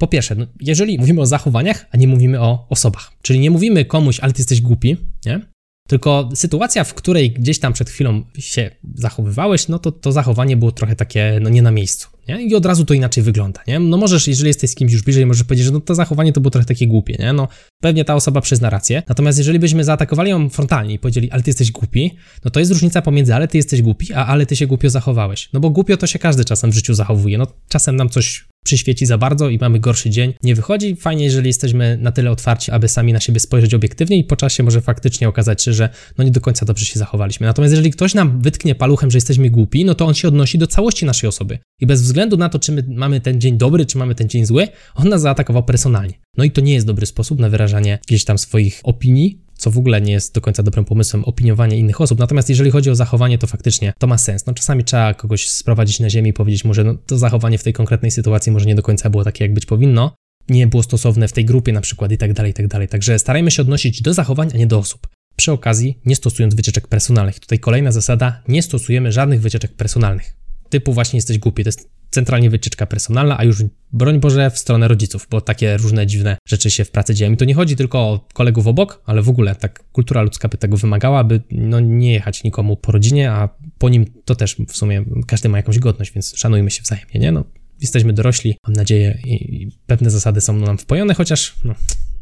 Po 0.03 0.09
pierwsze, 0.09 0.35
no, 0.35 0.47
jeżeli 0.61 0.99
mówimy 0.99 1.21
o 1.21 1.27
zachowaniach, 1.27 1.87
a 1.91 1.97
nie 1.97 2.09
mówimy 2.09 2.41
o 2.41 2.67
osobach, 2.69 3.13
czyli 3.23 3.41
nie 3.41 3.51
mówimy 3.51 3.85
komuś, 3.85 4.21
ale 4.21 4.33
ty 4.33 4.41
jesteś 4.41 4.61
głupi, 4.61 4.97
nie? 5.27 5.41
Tylko 5.89 6.29
sytuacja, 6.35 6.85
w 6.85 6.95
której 6.95 7.31
gdzieś 7.31 7.59
tam 7.59 7.73
przed 7.73 7.91
chwilą 7.91 8.25
się 8.39 8.71
zachowywałeś, 8.95 9.69
no 9.69 9.79
to 9.79 9.93
to 9.93 10.13
zachowanie 10.13 10.57
było 10.57 10.73
trochę 10.73 10.97
takie, 10.97 11.39
no 11.43 11.51
nie 11.51 11.63
na 11.63 11.71
miejscu. 11.71 12.09
Nie? 12.29 12.43
I 12.43 12.55
od 12.55 12.67
razu 12.67 12.85
to 12.85 12.95
inaczej 12.95 13.23
wygląda, 13.25 13.61
nie? 13.67 13.79
No 13.79 13.97
możesz, 13.97 14.29
jeżeli 14.29 14.49
jesteś 14.49 14.71
z 14.71 14.75
kimś 14.75 14.93
już 14.93 15.03
bliżej, 15.03 15.27
możesz 15.27 15.45
powiedzieć, 15.45 15.67
że 15.67 15.73
no 15.73 15.81
to 15.81 15.95
zachowanie 15.95 16.33
to 16.33 16.41
było 16.41 16.51
trochę 16.51 16.67
takie 16.67 16.87
głupie, 16.87 17.17
nie? 17.19 17.33
No 17.33 17.49
pewnie 17.83 18.05
ta 18.05 18.15
osoba 18.15 18.41
przyzna 18.41 18.71
rację. 18.71 19.03
Natomiast 19.09 19.39
jeżeli 19.39 19.59
byśmy 19.59 19.85
zaatakowali 19.85 20.31
ją 20.31 20.49
frontalnie 20.49 20.95
i 20.95 20.99
powiedzieli, 20.99 21.31
ale 21.31 21.43
ty 21.43 21.51
jesteś 21.51 21.71
głupi, 21.71 22.17
no 22.45 22.51
to 22.51 22.61
jest 22.61 22.73
różnica 22.73 23.03
pomiędzy 23.03 23.35
ale 23.35 23.49
ty 23.49 23.57
jesteś 23.57 23.83
głupi, 23.83 24.13
a 24.13 24.27
ale 24.27 24.47
ty 24.47 24.57
się 24.57 24.67
głupio 24.67 24.91
zachowałeś. 24.91 25.49
No 25.53 25.61
bo 25.61 25.71
głupio 25.71 25.97
to 25.97 26.07
się 26.07 26.19
każdy 26.19 26.45
czasem 26.45 26.71
w 26.71 26.75
życiu 26.75 26.95
zachowuje. 26.95 27.39
No 27.39 27.47
czasem 27.69 27.97
nam 27.97 28.09
coś 28.09 28.52
przyświeci 28.65 29.07
za 29.07 29.19
bardzo 29.19 29.49
i 29.49 29.59
mamy 29.59 29.81
gorszy 29.81 30.11
dzień, 30.11 30.35
nie 30.43 30.55
wychodzi. 30.55 30.97
Fajnie, 30.97 31.25
jeżeli 31.25 31.47
jesteśmy 31.47 31.99
na 32.01 32.13
tyle 32.13 32.31
otwarci, 32.31 32.71
aby 32.71 32.89
sami 32.89 33.13
na 33.13 33.21
siebie 33.21 33.41
spojrzeć 33.41 33.75
obiektywnie 33.75 34.17
i 34.17 34.25
po 34.25 34.37
czasie 34.37 34.63
może 34.63 34.81
faktycznie 34.81 35.29
okazać 35.29 35.63
się, 35.63 35.73
że 35.73 35.89
no 36.19 36.25
nie 36.25 36.31
do 36.31 36.41
końca 36.41 36.67
dobrze 36.67 36.87
się 36.87 36.99
zachowaliśmy. 36.99 37.47
Natomiast 37.47 37.73
jeżeli 37.73 37.91
ktoś 37.91 38.15
nam 38.15 38.43
wytknie 38.43 38.75
paluchem, 38.75 39.11
że 39.11 39.17
jesteśmy 39.17 39.51
głupi, 39.51 39.85
no 39.85 39.95
to 39.95 40.07
on 40.07 40.15
się 40.15 40.29
odnosi 40.29 40.59
do 40.59 40.67
całości 40.67 41.07
naszej 41.07 41.29
osoby. 41.29 41.59
I 41.81 41.87
bez 41.87 42.03
względu 42.03 42.37
na 42.37 42.49
to, 42.49 42.59
czy 42.59 42.73
my 42.73 42.85
mamy 42.89 43.21
ten 43.21 43.41
dzień 43.41 43.59
dobry, 43.59 43.87
czy 43.87 43.99
mamy 43.99 44.15
ten 44.15 44.29
dzień 44.29 44.47
zły, 44.47 44.69
on 44.95 45.09
nas 45.09 45.21
zaatakował 45.21 45.65
personalnie. 45.65 46.15
No 46.37 46.45
i 46.45 46.51
to 46.51 46.61
nie 46.61 46.75
jest 46.75 46.87
dobry 46.87 47.07
sposób 47.07 47.39
na 47.39 47.49
wyrażanie 47.49 47.91
jakichś 47.91 48.25
tam 48.25 48.39
swoich 48.39 48.81
opinii, 48.83 49.43
co 49.63 49.71
w 49.71 49.79
ogóle 49.79 50.01
nie 50.01 50.13
jest 50.13 50.35
do 50.35 50.41
końca 50.41 50.63
dobrym 50.63 50.85
pomysłem, 50.85 51.25
opiniowanie 51.25 51.79
innych 51.79 52.01
osób. 52.01 52.19
Natomiast 52.19 52.49
jeżeli 52.49 52.71
chodzi 52.71 52.91
o 52.91 52.95
zachowanie, 52.95 53.39
to 53.39 53.47
faktycznie 53.47 53.93
to 53.99 54.07
ma 54.07 54.19
sens. 54.19 54.47
No 54.47 54.55
czasami 54.55 54.85
trzeba 54.85 55.15
kogoś 55.15 55.49
sprowadzić 55.49 56.01
na 56.01 56.11
ziemię 56.11 56.31
i 56.31 56.33
powiedzieć 56.33 56.65
mu, 56.65 56.75
że 56.75 56.85
no, 56.85 56.95
to 56.95 57.19
zachowanie 57.19 57.59
w 57.59 57.63
tej 57.63 57.73
konkretnej 57.73 58.11
sytuacji 58.11 58.53
może 58.53 58.67
nie 58.67 58.75
do 58.75 58.83
końca 58.83 59.11
było 59.11 59.25
takie, 59.25 59.45
jak 59.45 59.55
być 59.55 59.67
powinno, 59.67 60.15
nie 60.49 60.67
było 60.67 60.83
stosowne 60.83 61.29
w 61.29 61.33
tej 61.33 61.45
grupie 61.45 61.73
na 61.73 61.81
przykład 61.81 62.13
i 62.13 62.19
tak 62.19 62.33
dalej, 62.33 62.51
i 62.51 62.55
tak 62.55 62.69
dalej. 62.69 62.89
Także 62.89 63.19
starajmy 63.19 63.51
się 63.51 63.63
odnosić 63.63 64.03
do 64.03 64.15
zachowań, 64.15 64.51
a 64.55 64.57
nie 64.57 64.67
do 64.67 64.79
osób. 64.79 65.07
Przy 65.37 65.53
okazji, 65.53 66.01
nie 66.07 66.17
stosując 66.17 66.55
wycieczek 66.55 66.89
personalnych. 66.89 67.41
Tutaj 67.41 67.59
kolejna 67.59 67.93
zasada, 67.93 68.43
nie 68.49 68.63
stosujemy 68.63 69.13
żadnych 69.13 69.41
wycieczek 69.41 69.73
personalnych. 69.73 70.37
Typu 70.71 70.93
właśnie 70.93 71.17
jesteś 71.17 71.39
głupi, 71.39 71.65
to 71.65 71.69
jest 71.69 71.91
centralnie 72.13 72.51
wycieczka 72.51 72.87
personalna, 72.87 73.39
a 73.39 73.45
już 73.45 73.65
broń 73.93 74.21
Boże 74.21 74.51
w 74.51 74.59
stronę 74.59 74.89
rodziców, 74.89 75.27
bo 75.31 75.41
takie 75.41 75.77
różne 75.77 76.07
dziwne 76.07 76.37
rzeczy 76.49 76.71
się 76.71 76.85
w 76.85 76.91
pracy 76.91 77.15
dzieją. 77.15 77.33
I 77.33 77.37
to 77.37 77.45
nie 77.45 77.55
chodzi 77.55 77.77
tylko 77.77 77.99
o 77.99 78.27
kolegów 78.35 78.67
obok, 78.67 79.03
ale 79.07 79.23
w 79.23 79.29
ogóle 79.29 79.55
tak 79.55 79.85
kultura 79.93 80.23
ludzka 80.23 80.49
by 80.49 80.59
tego 80.59 80.77
wymagała, 80.77 81.19
aby 81.19 81.43
no, 81.51 81.81
nie 81.81 82.13
jechać 82.13 82.45
nikomu 82.45 82.77
po 82.77 82.93
rodzinie, 82.93 83.31
a 83.31 83.49
po 83.79 83.89
nim 83.89 84.07
to 84.25 84.35
też 84.35 84.57
w 84.69 84.77
sumie 84.77 85.05
każdy 85.27 85.49
ma 85.49 85.57
jakąś 85.57 85.79
godność, 85.79 86.13
więc 86.13 86.37
szanujmy 86.37 86.71
się 86.71 86.83
wzajemnie, 86.83 87.21
nie? 87.21 87.33
No, 87.33 87.45
jesteśmy 87.81 88.13
dorośli, 88.13 88.57
mam 88.67 88.77
nadzieję, 88.77 89.19
i, 89.25 89.63
i 89.63 89.79
pewne 89.87 90.11
zasady 90.11 90.41
są 90.41 90.57
nam 90.57 90.79
wpojone, 90.79 91.15
chociaż 91.15 91.55
no, 91.65 91.75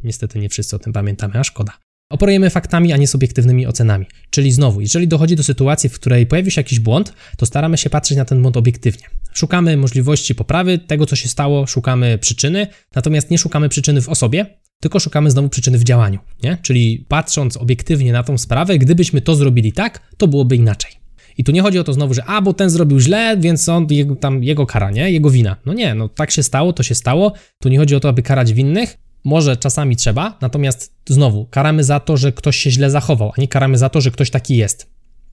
niestety 0.04 0.38
nie 0.38 0.48
wszyscy 0.48 0.76
o 0.76 0.78
tym 0.78 0.92
pamiętamy, 0.92 1.34
a 1.38 1.44
szkoda. 1.44 1.72
Operujemy 2.10 2.50
faktami, 2.50 2.92
a 2.92 2.96
nie 2.96 3.06
subiektywnymi 3.06 3.66
ocenami. 3.66 4.06
Czyli 4.30 4.52
znowu, 4.52 4.80
jeżeli 4.80 5.08
dochodzi 5.08 5.36
do 5.36 5.42
sytuacji, 5.42 5.88
w 5.88 5.94
której 5.94 6.26
pojawi 6.26 6.50
się 6.50 6.60
jakiś 6.60 6.80
błąd, 6.80 7.12
to 7.36 7.46
staramy 7.46 7.78
się 7.78 7.90
patrzeć 7.90 8.18
na 8.18 8.24
ten 8.24 8.42
błąd 8.42 8.56
obiektywnie. 8.56 9.06
Szukamy 9.32 9.76
możliwości 9.76 10.34
poprawy 10.34 10.78
tego, 10.78 11.06
co 11.06 11.16
się 11.16 11.28
stało, 11.28 11.66
szukamy 11.66 12.18
przyczyny, 12.18 12.66
natomiast 12.94 13.30
nie 13.30 13.38
szukamy 13.38 13.68
przyczyny 13.68 14.02
w 14.02 14.08
osobie, 14.08 14.46
tylko 14.80 15.00
szukamy 15.00 15.30
znowu 15.30 15.48
przyczyny 15.48 15.78
w 15.78 15.84
działaniu. 15.84 16.18
Nie? 16.42 16.58
Czyli 16.62 17.06
patrząc 17.08 17.56
obiektywnie 17.56 18.12
na 18.12 18.22
tą 18.22 18.38
sprawę, 18.38 18.78
gdybyśmy 18.78 19.20
to 19.20 19.34
zrobili 19.34 19.72
tak, 19.72 20.00
to 20.16 20.28
byłoby 20.28 20.56
inaczej. 20.56 20.92
I 21.38 21.44
tu 21.44 21.52
nie 21.52 21.62
chodzi 21.62 21.78
o 21.78 21.84
to 21.84 21.92
znowu, 21.92 22.14
że 22.14 22.24
a, 22.24 22.42
bo 22.42 22.52
ten 22.52 22.70
zrobił 22.70 23.00
źle, 23.00 23.36
więc 23.40 23.68
on, 23.68 23.86
jego, 23.90 24.16
tam 24.16 24.44
jego 24.44 24.66
kara, 24.66 24.90
nie? 24.90 25.10
Jego 25.10 25.30
wina. 25.30 25.56
No 25.66 25.72
nie, 25.72 25.94
no 25.94 26.08
tak 26.08 26.30
się 26.30 26.42
stało, 26.42 26.72
to 26.72 26.82
się 26.82 26.94
stało. 26.94 27.32
Tu 27.62 27.68
nie 27.68 27.78
chodzi 27.78 27.94
o 27.94 28.00
to, 28.00 28.08
aby 28.08 28.22
karać 28.22 28.52
winnych, 28.52 28.98
może 29.24 29.56
czasami 29.56 29.96
trzeba, 29.96 30.38
natomiast 30.40 30.94
znowu 31.08 31.46
karamy 31.46 31.84
za 31.84 32.00
to, 32.00 32.16
że 32.16 32.32
ktoś 32.32 32.56
się 32.56 32.70
źle 32.70 32.90
zachował, 32.90 33.32
a 33.36 33.40
nie 33.40 33.48
karamy 33.48 33.78
za 33.78 33.88
to, 33.88 34.00
że 34.00 34.10
ktoś 34.10 34.30
taki 34.30 34.56
jest. 34.56 34.90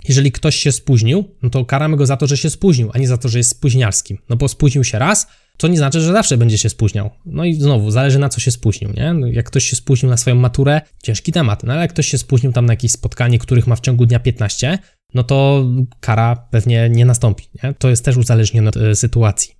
Jeżeli 0.08 0.32
ktoś 0.32 0.56
się 0.56 0.72
spóźnił, 0.72 1.36
no 1.42 1.50
to 1.50 1.66
karamy 1.66 1.98
go 1.98 2.06
za 2.06 2.18
to, 2.18 2.28
że 2.28 2.38
się 2.38 2.50
spóźnił, 2.50 2.92
a 2.94 2.98
nie 2.98 3.08
za 3.08 3.18
to, 3.18 3.30
że 3.30 3.38
jest 3.38 3.50
spóźnialskim. 3.50 4.18
No 4.30 4.36
bo 4.36 4.48
spóźnił 4.48 4.84
się 4.84 5.00
raz, 5.00 5.28
co 5.58 5.68
nie 5.68 5.78
znaczy, 5.78 6.02
że 6.02 6.12
zawsze 6.12 6.38
będzie 6.38 6.58
się 6.58 6.70
spóźniał. 6.70 7.10
No 7.26 7.46
i 7.46 7.54
znowu, 7.54 7.92
zależy 7.92 8.20
na 8.20 8.30
co 8.30 8.40
się 8.40 8.52
spóźnił, 8.52 8.94
nie? 8.94 9.14
No 9.14 9.28
jak 9.28 9.46
ktoś 9.46 9.64
się 9.64 9.76
spóźnił 9.76 10.10
na 10.10 10.18
swoją 10.18 10.36
maturę, 10.36 10.82
ciężki 11.04 11.32
temat, 11.32 11.64
no 11.64 11.74
ale 11.74 11.82
jak 11.82 11.94
ktoś 11.94 12.08
się 12.08 12.18
spóźnił 12.18 12.52
tam 12.52 12.66
na 12.66 12.74
jakieś 12.74 12.92
spotkanie, 12.92 13.40
których 13.40 13.68
ma 13.68 13.76
w 13.76 13.82
ciągu 13.82 14.06
dnia 14.06 14.20
15, 14.20 14.80
no 15.14 15.24
to 15.24 15.66
kara 16.00 16.36
pewnie 16.52 16.90
nie 16.90 17.06
nastąpi, 17.06 17.46
nie? 17.64 17.74
To 17.74 17.90
jest 17.90 18.06
też 18.06 18.18
uzależnione 18.18 18.70
od 18.70 18.78
e, 18.78 18.96
sytuacji. 18.96 19.54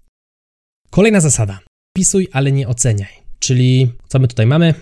Kolejna 0.90 1.20
zasada. 1.20 1.60
Pisuj, 1.96 2.28
ale 2.32 2.52
nie 2.52 2.68
oceniaj. 2.68 3.27
Czyli 3.40 3.92
co 4.08 4.20
my 4.20 4.28
tutaj 4.28 4.46
mamy? 4.46 4.74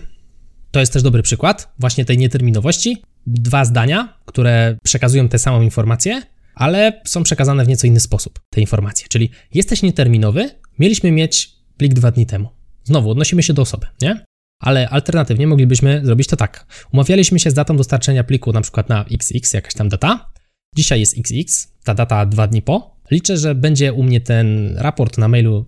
To 0.70 0.80
jest 0.80 0.92
też 0.92 1.02
dobry 1.02 1.22
przykład 1.22 1.74
właśnie 1.78 2.04
tej 2.04 2.18
nieterminowości. 2.18 3.02
Dwa 3.26 3.64
zdania, 3.64 4.18
które 4.24 4.76
przekazują 4.84 5.28
tę 5.28 5.38
samą 5.38 5.62
informację, 5.62 6.22
ale 6.54 7.00
są 7.06 7.22
przekazane 7.22 7.64
w 7.64 7.68
nieco 7.68 7.86
inny 7.86 8.00
sposób, 8.00 8.40
te 8.50 8.60
informacje. 8.60 9.08
Czyli 9.08 9.30
jesteś 9.54 9.82
nieterminowy, 9.82 10.50
mieliśmy 10.78 11.12
mieć 11.12 11.52
plik 11.76 11.94
dwa 11.94 12.10
dni 12.10 12.26
temu. 12.26 12.48
Znowu 12.84 13.10
odnosimy 13.10 13.42
się 13.42 13.52
do 13.52 13.62
osoby, 13.62 13.86
nie? 14.02 14.24
Ale 14.60 14.88
alternatywnie 14.88 15.46
moglibyśmy 15.46 16.00
zrobić 16.04 16.28
to 16.28 16.36
tak. 16.36 16.66
Umawialiśmy 16.92 17.38
się 17.38 17.50
z 17.50 17.54
datą 17.54 17.76
dostarczenia 17.76 18.24
pliku 18.24 18.52
na 18.52 18.60
przykład 18.60 18.88
na 18.88 19.04
XX, 19.10 19.54
jakaś 19.54 19.74
tam 19.74 19.88
data. 19.88 20.32
Dzisiaj 20.76 21.00
jest 21.00 21.18
XX, 21.18 21.72
ta 21.84 21.94
data 21.94 22.26
dwa 22.26 22.46
dni 22.46 22.62
po. 22.62 22.96
Liczę, 23.10 23.36
że 23.36 23.54
będzie 23.54 23.92
u 23.92 24.02
mnie 24.02 24.20
ten 24.20 24.76
raport 24.76 25.18
na 25.18 25.28
mailu 25.28 25.66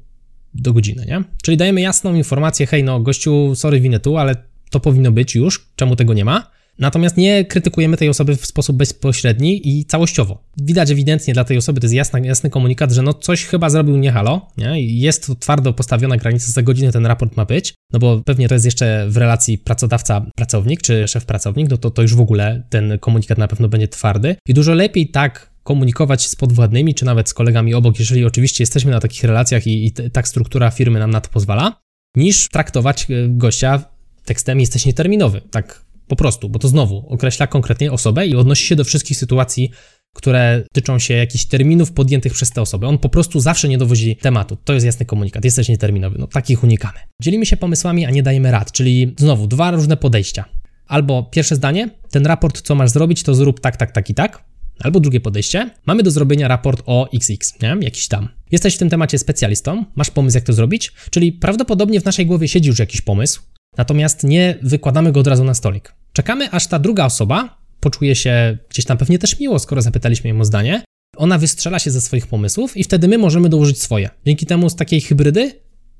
do 0.55 0.73
godziny, 0.73 1.07
nie? 1.07 1.25
Czyli 1.43 1.57
dajemy 1.57 1.81
jasną 1.81 2.14
informację, 2.14 2.67
hej, 2.67 2.85
no 2.85 3.00
gościu, 3.00 3.55
sorry, 3.55 3.81
winę 3.81 4.00
tu, 4.00 4.17
ale 4.17 4.37
to 4.71 4.81
powinno 4.81 5.12
być 5.12 5.35
już, 5.35 5.69
czemu 5.76 5.97
tego 5.97 6.14
nie 6.14 6.25
ma? 6.25 6.50
Natomiast 6.78 7.17
nie 7.17 7.45
krytykujemy 7.45 7.97
tej 7.97 8.09
osoby 8.09 8.37
w 8.37 8.47
sposób 8.47 8.76
bezpośredni 8.76 9.69
i 9.69 9.85
całościowo. 9.85 10.45
Widać 10.57 10.90
ewidentnie 10.90 11.35
dla 11.35 11.45
tej 11.45 11.57
osoby, 11.57 11.81
to 11.81 11.85
jest 11.85 11.95
jasny, 11.95 12.26
jasny 12.26 12.50
komunikat, 12.50 12.93
że 12.93 13.02
no 13.02 13.14
coś 13.14 13.45
chyba 13.45 13.71
zrobił 13.71 13.97
nie 13.97 14.12
halo, 14.12 14.49
nie? 14.57 14.83
Jest 14.83 15.26
to 15.26 15.35
twardo 15.35 15.73
postawiona 15.73 16.17
granica, 16.17 16.52
za 16.52 16.62
godzinę 16.62 16.93
ten 16.93 17.07
raport 17.07 17.37
ma 17.37 17.45
być, 17.45 17.75
no 17.93 17.99
bo 17.99 18.23
pewnie 18.25 18.49
to 18.49 18.55
jest 18.55 18.64
jeszcze 18.64 19.07
w 19.09 19.17
relacji 19.17 19.59
pracodawca-pracownik 19.59 20.81
czy 20.83 21.05
szef-pracownik, 21.09 21.71
no 21.71 21.76
to, 21.76 21.90
to 21.90 22.02
już 22.02 22.14
w 22.14 22.21
ogóle 22.21 22.62
ten 22.71 22.99
komunikat 22.99 23.38
na 23.38 23.49
pewno 23.49 23.69
będzie 23.69 23.88
twardy 23.88 24.37
i 24.49 24.55
dużo 24.55 24.75
lepiej 24.75 25.09
tak 25.09 25.50
komunikować 25.68 26.26
z 26.26 26.37
podwładnymi, 26.37 26.94
czy 26.94 27.04
nawet 27.04 27.28
z 27.28 27.34
kolegami 27.34 27.75
obok, 27.75 27.98
jeżeli 27.98 28.25
oczywiście 28.25 28.62
jesteśmy 28.62 28.90
na 28.90 29.00
takich 29.00 29.25
relacjach 29.25 29.66
i, 29.66 29.87
i 29.87 29.92
tak 29.92 30.28
struktura 30.28 30.70
firmy 30.70 30.98
nam 30.98 31.10
na 31.10 31.20
to 31.20 31.30
pozwala, 31.30 31.80
niż 32.16 32.48
traktować 32.48 33.06
e, 33.10 33.28
gościa 33.28 33.84
tekstem 34.25 34.60
jesteś 34.60 34.87
nieterminowy. 34.87 35.40
Tak 35.50 35.84
po 36.06 36.16
prostu, 36.16 36.48
bo 36.48 36.58
to 36.58 36.68
znowu 36.68 37.04
określa 37.08 37.46
konkretnie 37.46 37.92
osobę 37.92 38.26
i 38.26 38.37
odnosi 38.37 38.66
się 38.66 38.76
do 38.76 38.84
wszystkich 38.84 39.16
sytuacji, 39.16 39.70
które 40.16 40.64
tyczą 40.72 40.98
się 40.98 41.14
jakichś 41.14 41.44
terminów 41.44 41.92
podjętych 41.92 42.32
przez 42.32 42.50
tę 42.50 42.60
osobę. 42.62 42.87
On 42.87 42.98
po 42.98 43.08
prostu 43.08 43.40
zawsze 43.40 43.68
nie 43.68 43.78
dowozi 43.78 44.16
tematu. 44.16 44.56
To 44.64 44.72
jest 44.72 44.87
jasny 44.87 45.06
komunikat. 45.06 45.44
Jesteś 45.44 45.68
nieterminowy. 45.68 46.18
No 46.18 46.26
takich 46.26 46.64
unikamy. 46.64 46.98
Dzielimy 47.22 47.46
się 47.46 47.56
pomysłami, 47.56 48.06
a 48.06 48.10
nie 48.10 48.22
dajemy 48.22 48.50
rad, 48.50 48.72
czyli 48.72 49.14
znowu 49.18 49.46
dwa 49.46 49.70
różne 49.70 49.96
podejścia. 49.96 50.44
Albo 50.87 51.22
pierwsze 51.22 51.56
zdanie, 51.56 51.90
ten 52.10 52.26
raport, 52.26 52.60
co 52.60 52.75
masz 52.75 52.90
zrobić, 52.90 53.22
to 53.22 53.34
zrób 53.34 53.60
tak, 53.60 53.76
tak, 53.76 53.92
tak 53.92 54.10
i 54.10 54.14
tak. 54.14 54.48
Albo 54.80 55.00
drugie 55.00 55.20
podejście, 55.20 55.70
mamy 55.87 56.02
do 56.02 56.11
zrobienia 56.11 56.49
raport 56.49 56.82
o 56.87 57.08
XX, 57.14 57.54
nie? 57.62 57.76
Jakiś 57.80 58.08
tam. 58.08 58.28
Jesteś 58.50 58.75
w 58.75 58.78
tym 58.78 58.90
temacie 58.90 59.18
specjalistą, 59.18 59.85
masz 59.97 60.11
pomysł, 60.11 60.37
jak 60.37 60.44
to 60.44 60.52
zrobić, 60.52 60.92
czyli 61.11 61.32
prawdopodobnie 61.32 62.00
w 62.00 62.04
naszej 62.04 62.26
głowie 62.26 62.49
siedzi 62.49 62.68
już 62.68 62.78
jakiś 62.78 63.00
pomysł, 63.00 63.42
natomiast 63.76 64.25
nie 64.25 64.58
wykładamy 64.62 65.12
go 65.12 65.20
od 65.20 65.26
razu 65.26 65.44
na 65.44 65.54
stolik. 65.54 65.92
Czekamy, 66.12 66.50
aż 66.50 66.66
ta 66.66 66.78
druga 66.78 67.04
osoba 67.04 67.58
poczuje 67.80 68.16
się 68.16 68.58
gdzieś 68.70 68.85
tam 68.85 68.99
pewnie 68.99 69.18
też 69.18 69.40
miło, 69.40 69.58
skoro 69.58 69.82
zapytaliśmy 69.82 70.30
ją 70.30 70.40
o 70.40 70.44
zdanie. 70.44 70.82
Ona 71.16 71.38
wystrzela 71.38 71.78
się 71.78 71.90
ze 71.90 72.00
swoich 72.00 72.26
pomysłów 72.26 72.76
i 72.76 72.85
wtedy 72.85 73.08
my 73.08 73.18
możemy 73.18 73.49
dołożyć 73.49 73.82
swoje. 73.82 74.11
Dzięki 74.26 74.47
temu 74.47 74.70
z 74.70 74.76
takiej 74.76 75.00
hybrydy 75.00 75.52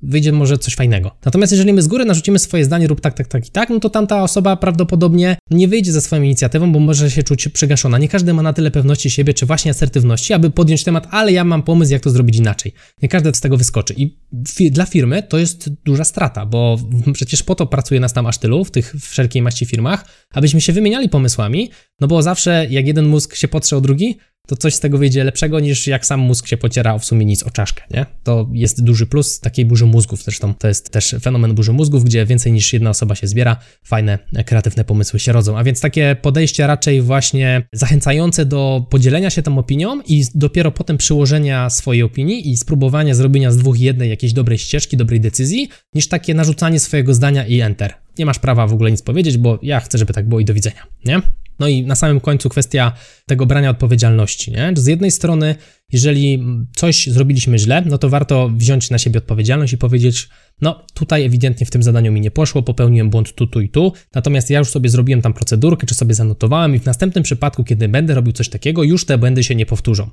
wyjdzie 0.03 0.33
może 0.33 0.59
coś 0.59 0.75
fajnego. 0.75 1.17
Natomiast 1.25 1.53
jeżeli 1.53 1.73
my 1.73 1.83
z 1.83 1.89
góry 1.89 2.05
narzucimy 2.05 2.39
swoje 2.39 2.65
zdanie 2.65 2.87
rób 2.87 3.01
tak, 3.01 3.15
tak, 3.15 3.29
tak 3.29 3.49
i 3.49 3.51
tak, 3.51 3.71
no 3.71 3.81
to 3.81 3.91
tamta 3.91 4.23
osoba 4.23 4.57
prawdopodobnie 4.57 5.37
nie 5.51 5.69
wyjdzie 5.69 5.93
ze 5.93 6.01
swoją 6.01 6.23
inicjatywą, 6.23 6.73
bo 6.73 6.81
może 6.81 7.11
się 7.11 7.23
czuć 7.23 7.49
przygaszona. 7.49 7.99
Nie 7.99 8.09
każdy 8.09 8.35
ma 8.35 8.43
na 8.43 8.53
tyle 8.53 8.71
pewności 8.71 9.11
siebie, 9.11 9.35
czy 9.35 9.47
właśnie 9.47 9.71
asertywności, 9.71 10.33
aby 10.33 10.51
podjąć 10.51 10.85
temat, 10.85 11.09
ale 11.11 11.33
ja 11.33 11.45
mam 11.45 11.63
pomysł, 11.63 11.93
jak 11.93 12.03
to 12.03 12.11
zrobić 12.11 12.37
inaczej. 12.37 12.73
Nie 13.03 13.09
każdy 13.09 13.35
z 13.35 13.41
tego 13.41 13.57
wyskoczy. 13.57 13.95
I 13.97 14.19
fi 14.49 14.71
dla 14.71 14.87
firmy 14.87 15.23
to 15.23 15.39
jest 15.39 15.71
duża 15.85 16.05
strata, 16.05 16.47
bo 16.47 16.79
przecież 17.15 17.43
po 17.43 17.55
to 17.55 17.67
pracuje 17.67 18.01
nas 18.01 18.13
tam 18.13 18.27
aż 18.27 18.39
tylu 18.39 18.65
w 18.65 18.71
tych 18.71 18.95
wszelkiej 19.01 19.43
maści 19.43 19.67
firmach, 19.67 20.05
abyśmy 20.33 20.61
się 20.61 20.73
wymieniali 20.73 21.09
pomysłami, 21.09 21.71
no 22.01 22.09
bo 22.09 22.23
zawsze 22.23 22.67
jak 22.71 22.87
jeden 22.87 23.07
mózg 23.07 23.35
się 23.35 23.49
potrze 23.49 23.77
o 23.77 23.81
drugi, 23.81 24.19
to 24.49 24.57
coś 24.57 24.75
z 24.75 24.81
tego 24.81 24.99
wyjdzie 24.99 25.25
lepszego 25.25 25.61
niż 25.61 25.87
jak 25.87 26.07
sam 26.07 26.21
mózg 26.21 26.47
się 26.47 26.57
pociera 26.57 26.99
w 26.99 27.05
sumie 27.05 27.27
nic 27.27 27.43
o 27.43 27.51
czaszkę, 27.51 27.83
nie? 27.91 28.07
To 28.23 28.49
jest 28.53 28.85
duży 28.85 29.07
plus 29.07 29.41
takiej 29.41 29.67
burzy 29.67 29.87
mózgów, 29.87 30.23
zresztą 30.23 30.55
to 30.55 30.69
jest 30.69 30.91
też 30.91 31.17
fenomen 31.21 31.55
burzy 31.55 31.73
mózgów, 31.73 32.05
gdzie 32.05 32.27
więcej 32.27 32.53
niż 32.53 32.73
jedna 32.73 32.91
osoba 32.91 33.15
się 33.15 33.27
zbiera, 33.27 33.57
fajne, 33.85 34.19
kreatywne 34.47 34.85
pomysły 34.85 35.21
się 35.21 35.33
rodzą, 35.33 35.59
a 35.59 35.65
więc 35.65 35.81
takie 35.81 36.17
podejście 36.23 36.67
raczej 36.67 37.03
właśnie 37.03 37.69
zachęcające 37.73 38.47
do 38.47 38.87
podzielenia 38.91 39.31
się 39.31 39.43
tą 39.43 39.59
opinią 39.59 40.03
i 40.07 40.25
dopiero 40.35 40.73
potem 40.73 40.99
przyłożenia 40.99 41.71
swojej 41.71 42.03
opinii 42.03 42.51
i 42.51 42.57
spróbowania 42.57 43.15
zrobienia 43.15 43.53
z 43.53 43.57
dwóch 43.57 43.81
jednej 43.81 44.11
jakiejś 44.11 44.33
dobrej 44.33 44.59
ścieżki, 44.59 44.97
dobrej 44.97 45.21
decyzji, 45.21 45.69
niż 45.95 46.09
takie 46.09 46.35
narzucanie 46.35 46.81
swojego 46.81 47.15
zdania 47.15 47.47
i 47.47 47.61
enter. 47.61 47.95
Nie 48.19 48.27
masz 48.27 48.39
prawa 48.39 48.67
w 48.67 48.73
ogóle 48.73 48.91
nic 48.91 49.03
powiedzieć, 49.03 49.39
bo 49.39 49.59
ja 49.63 49.81
chcę, 49.81 49.99
żeby 49.99 50.13
tak 50.13 50.29
było 50.29 50.41
i 50.41 50.45
do 50.45 50.55
widzenia, 50.55 50.87
nie? 51.05 51.23
No 51.59 51.69
i 51.69 51.83
na 51.83 51.95
samym 51.95 52.21
końcu 52.21 52.49
kwestia 52.49 52.93
tego 53.27 53.47
brania 53.47 53.71
odpowiedzialności. 53.71 54.53
Nie? 54.53 54.73
Z 54.77 54.87
jednej 54.87 55.11
strony, 55.11 55.55
jeżeli 55.93 56.45
coś 56.77 57.07
zrobiliśmy 57.07 57.59
źle, 57.59 57.83
no 57.87 57.99
to 57.99 58.09
warto 58.09 58.49
wziąć 58.49 58.91
na 58.91 58.99
siebie 58.99 59.19
odpowiedzialność 59.19 59.73
i 59.73 59.79
powiedzieć, 59.79 60.29
no 60.61 60.87
tutaj 60.95 61.25
ewidentnie 61.25 61.67
w 61.67 61.71
tym 61.71 61.83
zadaniu 61.83 62.13
mi 62.13 62.21
nie 62.21 62.31
poszło, 62.31 62.63
popełniłem 62.63 63.11
błąd 63.11 63.35
tu, 63.35 63.47
tu 63.47 63.61
i 63.61 63.69
tu, 63.69 63.93
natomiast 64.15 64.51
ja 64.51 64.59
już 64.59 64.69
sobie 64.69 64.91
zrobiłem 64.91 65.23
tam 65.23 65.35
procedurkę, 65.35 65.87
czy 65.87 65.95
sobie 65.95 66.15
zanotowałem 66.15 66.75
i 66.75 66.79
w 66.79 66.87
następnym 66.87 67.25
przypadku, 67.25 67.65
kiedy 67.65 67.89
będę 67.89 68.15
robił 68.15 68.33
coś 68.33 68.49
takiego, 68.49 68.83
już 68.83 69.05
te 69.05 69.19
błędy 69.19 69.45
się 69.45 69.55
nie 69.55 69.67
powtórzą. 69.67 70.11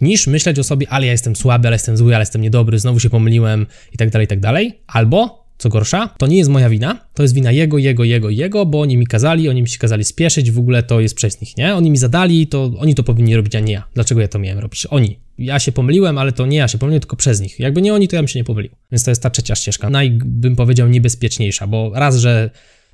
Niż 0.00 0.26
myśleć 0.26 0.58
o 0.58 0.64
sobie, 0.64 0.88
ale 0.90 1.06
ja 1.06 1.12
jestem 1.12 1.36
słaby, 1.36 1.68
ale 1.68 1.74
jestem 1.74 1.96
zły, 1.96 2.14
ale 2.14 2.22
jestem 2.22 2.42
niedobry, 2.42 2.78
znowu 2.78 3.00
się 3.00 3.10
pomyliłem 3.10 3.66
i 3.92 3.96
tak 3.96 4.10
dalej, 4.10 4.24
i 4.24 4.28
tak 4.28 4.40
dalej. 4.40 4.82
Albo 4.86 5.45
co 5.58 5.68
gorsza, 5.68 6.08
to 6.18 6.26
nie 6.26 6.36
jest 6.36 6.50
moja 6.50 6.70
wina, 6.70 7.06
to 7.14 7.22
jest 7.22 7.34
wina 7.34 7.52
jego, 7.52 7.78
jego, 7.78 8.04
jego, 8.04 8.30
jego, 8.30 8.66
bo 8.66 8.80
oni 8.80 8.96
mi 8.96 9.06
kazali, 9.06 9.48
oni 9.48 9.62
mi 9.62 9.68
się 9.68 9.78
kazali 9.78 10.04
spieszyć, 10.04 10.50
w 10.50 10.58
ogóle 10.58 10.82
to 10.82 11.00
jest 11.00 11.14
przez 11.14 11.40
nich, 11.40 11.56
nie? 11.56 11.74
Oni 11.74 11.90
mi 11.90 11.96
zadali, 11.96 12.46
to 12.46 12.72
oni 12.78 12.94
to 12.94 13.02
powinni 13.02 13.36
robić, 13.36 13.54
a 13.54 13.60
nie 13.60 13.72
ja. 13.72 13.84
Dlaczego 13.94 14.20
ja 14.20 14.28
to 14.28 14.38
miałem 14.38 14.58
robić? 14.58 14.86
Oni. 14.86 15.18
Ja 15.38 15.58
się 15.58 15.72
pomyliłem, 15.72 16.18
ale 16.18 16.32
to 16.32 16.46
nie 16.46 16.56
ja 16.56 16.68
się 16.68 16.78
pomyliłem, 16.78 17.00
tylko 17.00 17.16
przez 17.16 17.40
nich. 17.40 17.60
Jakby 17.60 17.82
nie 17.82 17.94
oni, 17.94 18.08
to 18.08 18.16
ja 18.16 18.22
bym 18.22 18.28
się 18.28 18.38
nie 18.38 18.44
pomylił. 18.44 18.70
Więc 18.92 19.04
to 19.04 19.10
jest 19.10 19.22
ta 19.22 19.30
trzecia 19.30 19.54
ścieżka, 19.54 19.90
najbym 19.90 20.56
powiedział 20.56 20.88
niebezpieczniejsza, 20.88 21.66
bo 21.66 21.92
raz, 21.94 22.16
że 22.16 22.50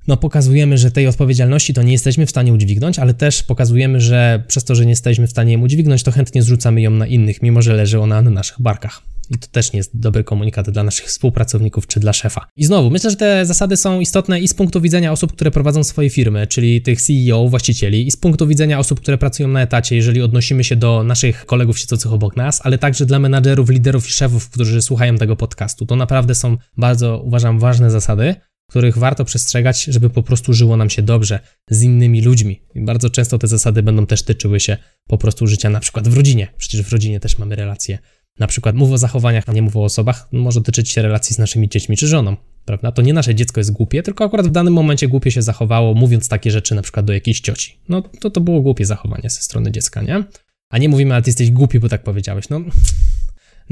no 0.08 0.16
pokazujemy, 0.16 0.78
że 0.78 0.90
tej 0.90 1.06
odpowiedzialności 1.06 1.74
to 1.74 1.82
nie 1.82 1.92
jesteśmy 1.92 2.26
w 2.26 2.30
stanie 2.30 2.52
udźwignąć, 2.52 2.98
ale 2.98 3.14
też 3.14 3.42
pokazujemy, 3.42 4.00
że 4.00 4.42
przez 4.48 4.64
to, 4.64 4.74
że 4.74 4.84
nie 4.84 4.90
jesteśmy 4.90 5.26
w 5.26 5.30
stanie 5.30 5.52
ją 5.52 5.60
udźwignąć, 5.60 6.02
to 6.02 6.10
chętnie 6.10 6.42
zrzucamy 6.42 6.80
ją 6.80 6.90
na 6.90 7.06
innych, 7.06 7.42
mimo 7.42 7.62
że 7.62 7.74
leży 7.74 8.00
ona 8.00 8.22
na 8.22 8.30
naszych 8.30 8.60
barkach. 8.60 9.11
I 9.34 9.38
to 9.38 9.46
też 9.46 9.72
nie 9.72 9.76
jest 9.76 10.00
dobry 10.00 10.24
komunikat 10.24 10.70
dla 10.70 10.82
naszych 10.82 11.06
współpracowników 11.06 11.86
czy 11.86 12.00
dla 12.00 12.12
szefa. 12.12 12.46
I 12.56 12.64
znowu, 12.64 12.90
myślę, 12.90 13.10
że 13.10 13.16
te 13.16 13.46
zasady 13.46 13.76
są 13.76 14.00
istotne 14.00 14.40
i 14.40 14.48
z 14.48 14.54
punktu 14.54 14.80
widzenia 14.80 15.12
osób, 15.12 15.32
które 15.32 15.50
prowadzą 15.50 15.84
swoje 15.84 16.10
firmy, 16.10 16.46
czyli 16.46 16.82
tych 16.82 17.02
CEO, 17.02 17.48
właścicieli, 17.48 18.06
i 18.06 18.10
z 18.10 18.16
punktu 18.16 18.46
widzenia 18.46 18.78
osób, 18.78 19.00
które 19.00 19.18
pracują 19.18 19.48
na 19.48 19.62
etacie, 19.62 19.96
jeżeli 19.96 20.22
odnosimy 20.22 20.64
się 20.64 20.76
do 20.76 21.04
naszych 21.04 21.46
kolegów 21.46 21.78
siedzących 21.78 22.12
obok 22.12 22.36
nas, 22.36 22.60
ale 22.64 22.78
także 22.78 23.06
dla 23.06 23.18
menadżerów, 23.18 23.70
liderów 23.70 24.08
i 24.08 24.10
szefów, 24.10 24.50
którzy 24.50 24.82
słuchają 24.82 25.18
tego 25.18 25.36
podcastu. 25.36 25.86
To 25.86 25.96
naprawdę 25.96 26.34
są 26.34 26.56
bardzo, 26.76 27.22
uważam, 27.22 27.58
ważne 27.58 27.90
zasady, 27.90 28.34
których 28.72 28.98
warto 28.98 29.24
przestrzegać, 29.24 29.84
żeby 29.84 30.10
po 30.10 30.22
prostu 30.22 30.52
żyło 30.52 30.76
nam 30.76 30.90
się 30.90 31.02
dobrze 31.02 31.40
z 31.70 31.82
innymi 31.82 32.22
ludźmi. 32.22 32.62
I 32.74 32.84
bardzo 32.84 33.10
często 33.10 33.38
te 33.38 33.48
zasady 33.48 33.82
będą 33.82 34.06
też 34.06 34.22
tyczyły 34.22 34.60
się 34.60 34.76
po 35.08 35.18
prostu 35.18 35.46
życia 35.46 35.70
na 35.70 35.80
przykład 35.80 36.08
w 36.08 36.16
rodzinie. 36.16 36.48
Przecież 36.56 36.82
w 36.82 36.92
rodzinie 36.92 37.20
też 37.20 37.38
mamy 37.38 37.56
relacje 37.56 37.98
na 38.38 38.46
przykład 38.46 38.76
mów 38.76 38.92
o 38.92 38.98
zachowaniach, 38.98 39.44
a 39.46 39.52
nie 39.52 39.62
mów 39.62 39.76
o 39.76 39.84
osobach, 39.84 40.28
może 40.32 40.60
dotyczyć 40.60 40.90
się 40.90 41.02
relacji 41.02 41.34
z 41.34 41.38
naszymi 41.38 41.68
dziećmi 41.68 41.96
czy 41.96 42.06
żoną, 42.06 42.36
prawda? 42.64 42.92
To 42.92 43.02
nie 43.02 43.12
nasze 43.12 43.34
dziecko 43.34 43.60
jest 43.60 43.72
głupie, 43.72 44.02
tylko 44.02 44.24
akurat 44.24 44.46
w 44.46 44.50
danym 44.50 44.74
momencie 44.74 45.08
głupie 45.08 45.30
się 45.30 45.42
zachowało, 45.42 45.94
mówiąc 45.94 46.28
takie 46.28 46.50
rzeczy 46.50 46.74
na 46.74 46.82
przykład 46.82 47.06
do 47.06 47.12
jakiejś 47.12 47.40
cioci. 47.40 47.78
No 47.88 48.02
to 48.20 48.30
to 48.30 48.40
było 48.40 48.60
głupie 48.60 48.86
zachowanie 48.86 49.30
ze 49.30 49.40
strony 49.40 49.72
dziecka, 49.72 50.02
nie? 50.02 50.24
A 50.70 50.78
nie 50.78 50.88
mówimy, 50.88 51.14
ale 51.14 51.22
ty 51.22 51.28
jesteś 51.28 51.50
głupi, 51.50 51.80
bo 51.80 51.88
tak 51.88 52.02
powiedziałeś. 52.02 52.48
No 52.48 52.60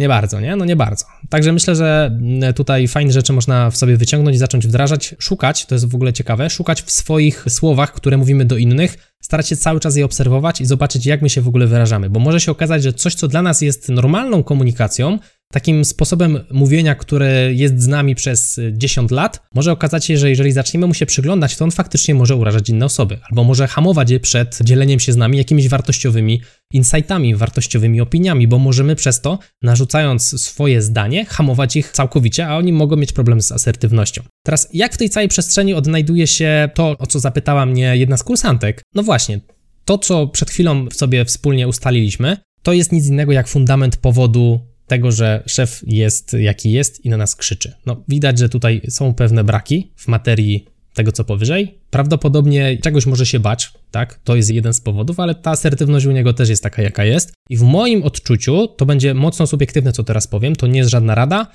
nie 0.01 0.09
bardzo, 0.09 0.41
nie? 0.41 0.57
No 0.57 0.65
nie 0.65 0.77
bardzo. 0.77 1.05
Także 1.29 1.53
myślę, 1.53 1.77
że 1.77 2.19
tutaj 2.57 2.89
fajne 2.89 3.13
rzeczy 3.13 3.33
można 3.33 3.71
w 3.71 3.77
sobie 3.77 3.97
wyciągnąć 3.97 4.39
zacząć 4.39 4.67
wdrażać, 4.67 5.15
szukać, 5.19 5.67
to 5.67 5.75
jest 5.75 5.89
w 5.91 5.95
ogóle 5.95 6.13
ciekawe, 6.13 6.51
szukać 6.51 6.83
w 6.83 6.91
swoich 6.91 7.45
słowach, 7.49 7.93
które 7.93 8.17
mówimy 8.17 8.45
do 8.45 8.57
innych, 8.57 9.15
starać 9.21 9.49
się 9.49 9.57
cały 9.57 9.81
czas 9.81 9.97
je 9.97 10.05
obserwować 10.05 10.61
i 10.61 10.67
zobaczyć, 10.67 11.07
jak 11.07 11.23
my 11.23 11.31
się 11.31 11.41
w 11.41 11.49
ogóle 11.49 11.67
wyrażamy, 11.67 12.11
bo 12.11 12.21
może 12.21 12.41
się 12.41 12.53
okazać, 12.53 12.83
że 12.83 12.93
coś, 12.93 13.15
co 13.15 13.29
dla 13.29 13.43
nas 13.43 13.61
jest 13.61 13.89
normalną 13.89 14.43
komunikacją, 14.43 15.19
takim 15.53 15.85
sposobem 15.85 16.45
mówienia, 16.51 16.95
który 16.95 17.53
jest 17.57 17.83
z 17.83 17.87
nami 17.87 18.15
przez 18.15 18.61
10 18.73 19.11
lat, 19.11 19.43
może 19.55 19.73
okazać 19.73 20.05
się, 20.05 20.17
że 20.17 20.31
jeżeli 20.31 20.53
zaczniemy 20.53 20.87
mu 20.87 20.95
się 20.95 21.07
przyglądać, 21.07 21.57
to 21.57 21.65
on 21.65 21.71
faktycznie 21.71 22.15
może 22.15 22.37
urażać 22.37 22.69
inne 22.69 22.87
osoby, 22.87 23.19
albo 23.31 23.45
może 23.45 23.67
hamować 23.67 24.11
je 24.11 24.21
przed 24.21 24.59
dzieleniem 24.65 25.01
się 25.01 25.13
z 25.13 25.17
nami 25.17 25.39
jakimiś 25.39 25.69
wartościowymi 25.69 26.41
insightami, 26.73 27.35
wartościowymi 27.35 28.01
opiniami, 28.01 28.49
bo 28.49 28.59
możemy 28.59 28.97
przez 28.97 29.21
to, 29.21 29.39
narzucając 29.63 30.43
swoje 30.43 30.83
zdanie, 30.83 31.25
hamować 31.25 31.77
ich 31.77 31.93
całkowicie, 31.93 32.49
a 32.49 32.57
oni 32.57 32.73
mogą 32.73 32.97
mieć 32.97 33.13
problem 33.13 33.43
z 33.43 33.53
asertywnością. 33.53 34.23
Teraz, 34.45 34.69
jak 34.73 34.95
w 34.95 34.97
tej 34.97 35.11
całej 35.11 35.29
przestrzeni 35.29 35.75
odnajduje 35.75 36.27
się 36.27 36.69
to, 36.75 36.97
o 36.99 37.07
co 37.07 37.21
zapytała 37.21 37.67
mnie 37.67 37.97
jedna 37.97 38.17
z 38.17 38.23
kursantek? 38.23 38.83
No 38.95 39.03
właśnie, 39.03 39.41
to, 39.85 39.99
co 39.99 40.27
przed 40.27 40.51
chwilą 40.51 40.91
sobie 40.91 41.25
wspólnie 41.25 41.69
ustaliliśmy, 41.69 42.37
to 42.63 42.73
jest 42.73 42.93
nic 42.93 43.07
innego 43.07 43.33
jak 43.33 43.49
fundament 43.49 43.97
powodu 43.97 44.70
tego, 44.91 45.13
że 45.13 45.43
szef 45.47 45.83
jest 45.87 46.33
jaki 46.33 46.73
jest 46.73 47.05
i 47.05 47.09
na 47.11 47.17
nas 47.17 47.37
krzyczy. 47.37 47.73
No, 47.87 48.05
widać, 48.09 48.39
że 48.39 48.49
tutaj 48.49 48.81
są 48.89 49.15
pewne 49.15 49.45
braki 49.45 49.93
w 49.97 50.09
materii 50.09 50.67
tego, 50.95 51.13
co 51.13 51.25
powyżej. 51.25 51.79
Prawdopodobnie 51.91 52.79
czegoś 52.83 53.07
może 53.07 53.27
się 53.27 53.41
bać, 53.41 53.73
tak? 53.91 54.21
To 54.25 54.37
jest 54.37 54.51
jeden 54.51 54.75
z 54.75 54.81
powodów, 54.81 55.21
ale 55.21 55.35
ta 55.35 55.51
asertywność 55.51 56.07
u 56.07 56.11
niego 56.11 56.33
też 56.33 56.49
jest 56.49 56.63
taka, 56.63 56.83
jaka 56.83 57.05
jest. 57.05 57.33
I 57.51 57.57
w 57.57 57.63
moim 57.63 58.03
odczuciu, 58.03 58.69
to 58.69 58.87
będzie 58.87 59.15
mocno 59.15 59.47
subiektywne, 59.47 59.93
co 59.93 60.05
teraz 60.05 60.27
powiem, 60.27 60.57
to 60.57 60.67
nie 60.67 60.79
jest 60.79 60.91
żadna 60.91 61.15
rada, 61.15 61.47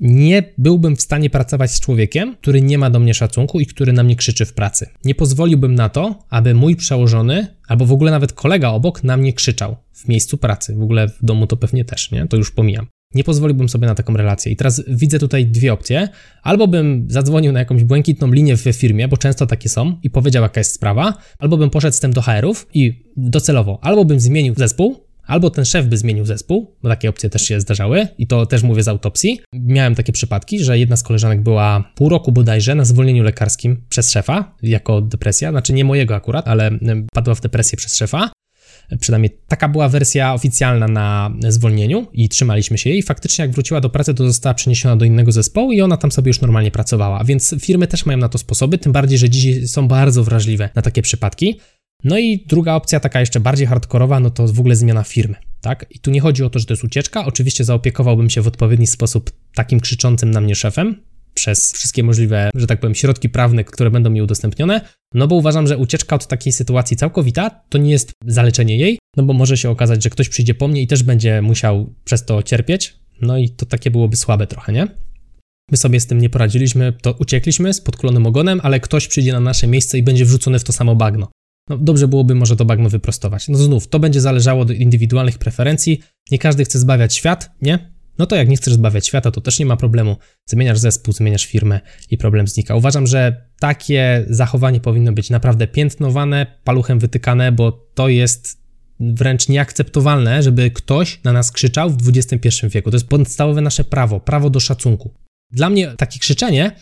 nie 0.00 0.42
byłbym 0.58 0.96
w 0.96 1.02
stanie 1.02 1.30
pracować 1.30 1.70
z 1.70 1.80
człowiekiem, 1.80 2.36
który 2.36 2.62
nie 2.62 2.78
ma 2.78 2.90
do 2.90 2.98
mnie 2.98 3.14
szacunku 3.14 3.60
i 3.60 3.66
który 3.66 3.92
na 3.92 4.02
mnie 4.02 4.16
krzyczy 4.16 4.46
w 4.46 4.54
pracy. 4.54 4.86
Nie 5.04 5.14
pozwoliłbym 5.14 5.74
na 5.74 5.88
to, 5.88 6.18
aby 6.30 6.54
mój 6.54 6.76
przełożony, 6.76 7.46
albo 7.68 7.86
w 7.86 7.92
ogóle 7.92 8.10
nawet 8.10 8.32
kolega 8.32 8.68
obok 8.68 9.04
na 9.04 9.16
mnie 9.16 9.32
krzyczał 9.32 9.76
w 9.92 10.08
miejscu 10.08 10.38
pracy. 10.38 10.74
W 10.74 10.82
ogóle 10.82 11.08
w 11.08 11.24
domu 11.24 11.46
to 11.46 11.56
pewnie 11.56 11.84
też, 11.84 12.10
nie? 12.10 12.26
To 12.26 12.36
już 12.36 12.50
pomijam. 12.50 12.86
Nie 13.14 13.24
pozwoliłbym 13.24 13.68
sobie 13.68 13.86
na 13.86 13.94
taką 13.94 14.16
relację. 14.16 14.52
I 14.52 14.56
teraz 14.56 14.82
widzę 14.88 15.18
tutaj 15.18 15.46
dwie 15.46 15.72
opcje. 15.72 16.08
Albo 16.42 16.68
bym 16.68 17.06
zadzwonił 17.10 17.52
na 17.52 17.58
jakąś 17.58 17.84
błękitną 17.84 18.32
linię 18.32 18.56
w 18.56 18.62
firmie, 18.72 19.08
bo 19.08 19.16
często 19.16 19.46
takie 19.46 19.68
są, 19.68 19.96
i 20.02 20.10
powiedział, 20.10 20.42
jaka 20.42 20.60
jest 20.60 20.74
sprawa, 20.74 21.14
albo 21.38 21.56
bym 21.56 21.70
poszedł 21.70 21.96
z 21.96 22.00
tym 22.00 22.12
do 22.12 22.22
HR-ów 22.22 22.66
i 22.74 23.04
docelowo, 23.16 23.78
albo 23.82 24.04
bym 24.04 24.20
zmienił 24.20 24.54
zespół, 24.56 25.07
Albo 25.28 25.50
ten 25.50 25.64
szef 25.64 25.86
by 25.86 25.96
zmienił 25.96 26.24
zespół, 26.24 26.76
bo 26.82 26.88
takie 26.88 27.08
opcje 27.08 27.30
też 27.30 27.42
się 27.42 27.60
zdarzały 27.60 28.06
i 28.18 28.26
to 28.26 28.46
też 28.46 28.62
mówię 28.62 28.82
z 28.82 28.88
autopsji. 28.88 29.40
Miałem 29.52 29.94
takie 29.94 30.12
przypadki, 30.12 30.64
że 30.64 30.78
jedna 30.78 30.96
z 30.96 31.02
koleżanek 31.02 31.42
była 31.42 31.92
pół 31.94 32.08
roku 32.08 32.32
bodajże 32.32 32.74
na 32.74 32.84
zwolnieniu 32.84 33.22
lekarskim 33.22 33.84
przez 33.88 34.10
szefa 34.10 34.54
jako 34.62 35.00
depresja, 35.00 35.50
znaczy 35.50 35.72
nie 35.72 35.84
mojego 35.84 36.14
akurat, 36.14 36.48
ale 36.48 36.70
padła 37.12 37.34
w 37.34 37.40
depresję 37.40 37.78
przez 37.78 37.96
szefa. 37.96 38.30
Przynajmniej 39.00 39.38
taka 39.48 39.68
była 39.68 39.88
wersja 39.88 40.34
oficjalna 40.34 40.88
na 40.88 41.30
zwolnieniu 41.48 42.06
i 42.12 42.28
trzymaliśmy 42.28 42.78
się 42.78 42.90
jej. 42.90 43.02
Faktycznie, 43.02 43.42
jak 43.42 43.52
wróciła 43.52 43.80
do 43.80 43.90
pracy, 43.90 44.14
to 44.14 44.26
została 44.26 44.54
przeniesiona 44.54 44.96
do 44.96 45.04
innego 45.04 45.32
zespołu 45.32 45.72
i 45.72 45.80
ona 45.80 45.96
tam 45.96 46.12
sobie 46.12 46.30
już 46.30 46.40
normalnie 46.40 46.70
pracowała. 46.70 47.24
Więc 47.24 47.54
firmy 47.60 47.86
też 47.86 48.06
mają 48.06 48.18
na 48.18 48.28
to 48.28 48.38
sposoby, 48.38 48.78
tym 48.78 48.92
bardziej, 48.92 49.18
że 49.18 49.30
dziś 49.30 49.70
są 49.70 49.88
bardzo 49.88 50.24
wrażliwe 50.24 50.68
na 50.74 50.82
takie 50.82 51.02
przypadki. 51.02 51.60
No 52.04 52.18
i 52.18 52.44
druga 52.46 52.74
opcja, 52.74 53.00
taka 53.00 53.20
jeszcze 53.20 53.40
bardziej 53.40 53.66
hardkorowa, 53.66 54.20
no 54.20 54.30
to 54.30 54.46
w 54.46 54.60
ogóle 54.60 54.76
zmiana 54.76 55.04
firmy, 55.04 55.34
tak? 55.60 55.86
I 55.90 55.98
tu 55.98 56.10
nie 56.10 56.20
chodzi 56.20 56.44
o 56.44 56.50
to, 56.50 56.58
że 56.58 56.64
to 56.64 56.72
jest 56.72 56.84
ucieczka, 56.84 57.26
oczywiście 57.26 57.64
zaopiekowałbym 57.64 58.30
się 58.30 58.42
w 58.42 58.46
odpowiedni 58.46 58.86
sposób 58.86 59.30
takim 59.54 59.80
krzyczącym 59.80 60.30
na 60.30 60.40
mnie 60.40 60.54
szefem, 60.54 61.02
przez 61.34 61.72
wszystkie 61.72 62.02
możliwe, 62.02 62.50
że 62.54 62.66
tak 62.66 62.80
powiem, 62.80 62.94
środki 62.94 63.28
prawne, 63.28 63.64
które 63.64 63.90
będą 63.90 64.10
mi 64.10 64.22
udostępnione, 64.22 64.80
no 65.14 65.28
bo 65.28 65.34
uważam, 65.34 65.66
że 65.66 65.78
ucieczka 65.78 66.16
od 66.16 66.26
takiej 66.26 66.52
sytuacji 66.52 66.96
całkowita 66.96 67.50
to 67.68 67.78
nie 67.78 67.90
jest 67.90 68.12
zaleczenie 68.26 68.78
jej, 68.78 68.98
no 69.16 69.22
bo 69.22 69.32
może 69.32 69.56
się 69.56 69.70
okazać, 69.70 70.02
że 70.02 70.10
ktoś 70.10 70.28
przyjdzie 70.28 70.54
po 70.54 70.68
mnie 70.68 70.82
i 70.82 70.86
też 70.86 71.02
będzie 71.02 71.42
musiał 71.42 71.94
przez 72.04 72.24
to 72.24 72.42
cierpieć, 72.42 72.96
no 73.22 73.38
i 73.38 73.50
to 73.50 73.66
takie 73.66 73.90
byłoby 73.90 74.16
słabe 74.16 74.46
trochę, 74.46 74.72
nie? 74.72 74.88
My 75.70 75.76
sobie 75.76 76.00
z 76.00 76.06
tym 76.06 76.18
nie 76.18 76.30
poradziliśmy, 76.30 76.92
to 77.02 77.12
uciekliśmy 77.12 77.74
z 77.74 77.80
podkulonym 77.80 78.26
ogonem, 78.26 78.60
ale 78.62 78.80
ktoś 78.80 79.08
przyjdzie 79.08 79.32
na 79.32 79.40
nasze 79.40 79.66
miejsce 79.66 79.98
i 79.98 80.02
będzie 80.02 80.24
wrzucony 80.24 80.58
w 80.58 80.64
to 80.64 80.72
samo 80.72 80.96
bagno. 80.96 81.28
No, 81.68 81.78
dobrze 81.78 82.08
byłoby 82.08 82.34
może 82.34 82.56
to 82.56 82.64
bagno 82.64 82.88
wyprostować. 82.88 83.48
No 83.48 83.58
znów, 83.58 83.88
to 83.88 83.98
będzie 83.98 84.20
zależało 84.20 84.62
od 84.62 84.70
indywidualnych 84.70 85.38
preferencji. 85.38 86.00
Nie 86.30 86.38
każdy 86.38 86.64
chce 86.64 86.78
zbawiać 86.78 87.14
świat, 87.14 87.50
nie? 87.62 87.98
No 88.18 88.26
to 88.26 88.36
jak 88.36 88.48
nie 88.48 88.56
chcesz 88.56 88.74
zbawiać 88.74 89.06
świata, 89.06 89.30
to 89.30 89.40
też 89.40 89.58
nie 89.58 89.66
ma 89.66 89.76
problemu. 89.76 90.16
Zmieniasz 90.46 90.78
zespół, 90.78 91.14
zmieniasz 91.14 91.46
firmę 91.46 91.80
i 92.10 92.18
problem 92.18 92.48
znika. 92.48 92.74
Uważam, 92.74 93.06
że 93.06 93.44
takie 93.60 94.24
zachowanie 94.28 94.80
powinno 94.80 95.12
być 95.12 95.30
naprawdę 95.30 95.66
piętnowane, 95.66 96.46
paluchem 96.64 96.98
wytykane, 96.98 97.52
bo 97.52 97.72
to 97.94 98.08
jest 98.08 98.62
wręcz 99.00 99.48
nieakceptowalne, 99.48 100.42
żeby 100.42 100.70
ktoś 100.70 101.20
na 101.24 101.32
nas 101.32 101.52
krzyczał 101.52 101.90
w 101.90 102.08
XXI 102.08 102.48
wieku. 102.68 102.90
To 102.90 102.96
jest 102.96 103.08
podstawowe 103.08 103.60
nasze 103.60 103.84
prawo, 103.84 104.20
prawo 104.20 104.50
do 104.50 104.60
szacunku. 104.60 105.14
Dla 105.50 105.70
mnie 105.70 105.94
takie 105.96 106.18
krzyczenie 106.18 106.72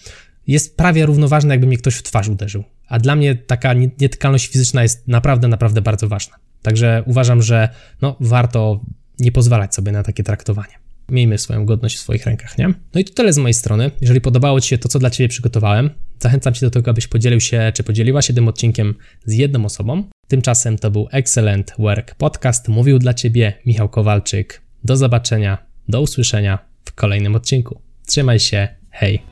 jest 0.46 0.77
prawie 0.77 1.07
równoważne, 1.07 1.55
jakby 1.55 1.66
mnie 1.66 1.79
ktoś 1.79 1.94
w 1.94 2.03
twarz 2.03 2.29
uderzył. 2.29 2.64
A 2.88 2.99
dla 2.99 3.16
mnie 3.16 3.35
taka 3.35 3.72
nietykalność 3.75 4.49
fizyczna 4.49 4.83
jest 4.83 5.09
naprawdę, 5.09 5.49
naprawdę 5.49 5.81
bardzo 5.81 6.09
ważna. 6.09 6.37
Także 6.62 7.03
uważam, 7.07 7.42
że 7.42 7.68
no, 8.03 8.16
warto 8.20 8.81
nie 9.18 9.33
pozwalać 9.33 9.75
sobie 9.75 9.92
na 9.92 10.03
takie 10.03 10.22
traktowanie. 10.22 10.72
Miejmy 11.09 11.38
swoją 11.38 11.66
godność 11.66 11.96
w 11.96 12.01
swoich 12.01 12.27
rękach, 12.27 12.59
nie? 12.59 12.68
No 12.94 13.01
i 13.01 13.05
to 13.05 13.14
tyle 13.14 13.33
z 13.33 13.38
mojej 13.38 13.55
strony. 13.55 13.90
Jeżeli 14.01 14.20
podobało 14.20 14.61
Ci 14.61 14.68
się 14.68 14.79
to, 14.79 14.88
co 14.88 14.99
dla 14.99 15.11
Ciebie 15.11 15.29
przygotowałem, 15.29 15.90
zachęcam 16.20 16.55
Cię 16.55 16.66
do 16.66 16.70
tego, 16.70 16.90
abyś 16.90 17.07
podzielił 17.07 17.40
się, 17.40 17.72
czy 17.75 17.83
podzieliła 17.83 18.22
się 18.22 18.35
tym 18.35 18.49
odcinkiem 18.49 18.94
z 19.25 19.33
jedną 19.33 19.64
osobą. 19.64 20.05
Tymczasem 20.29 20.79
to 20.79 20.90
był 20.90 21.09
Excellent 21.12 21.72
Work 21.79 22.14
Podcast. 22.14 22.68
Mówił 22.68 22.99
dla 22.99 23.14
Ciebie 23.14 23.53
Michał 23.66 23.88
Kowalczyk. 23.88 24.62
Do 24.85 24.96
zobaczenia, 24.96 25.59
do 25.88 26.01
usłyszenia 26.01 26.59
w 26.85 26.92
kolejnym 26.92 27.35
odcinku. 27.35 27.81
Trzymaj 28.07 28.40
się, 28.40 28.68
hej! 28.90 29.22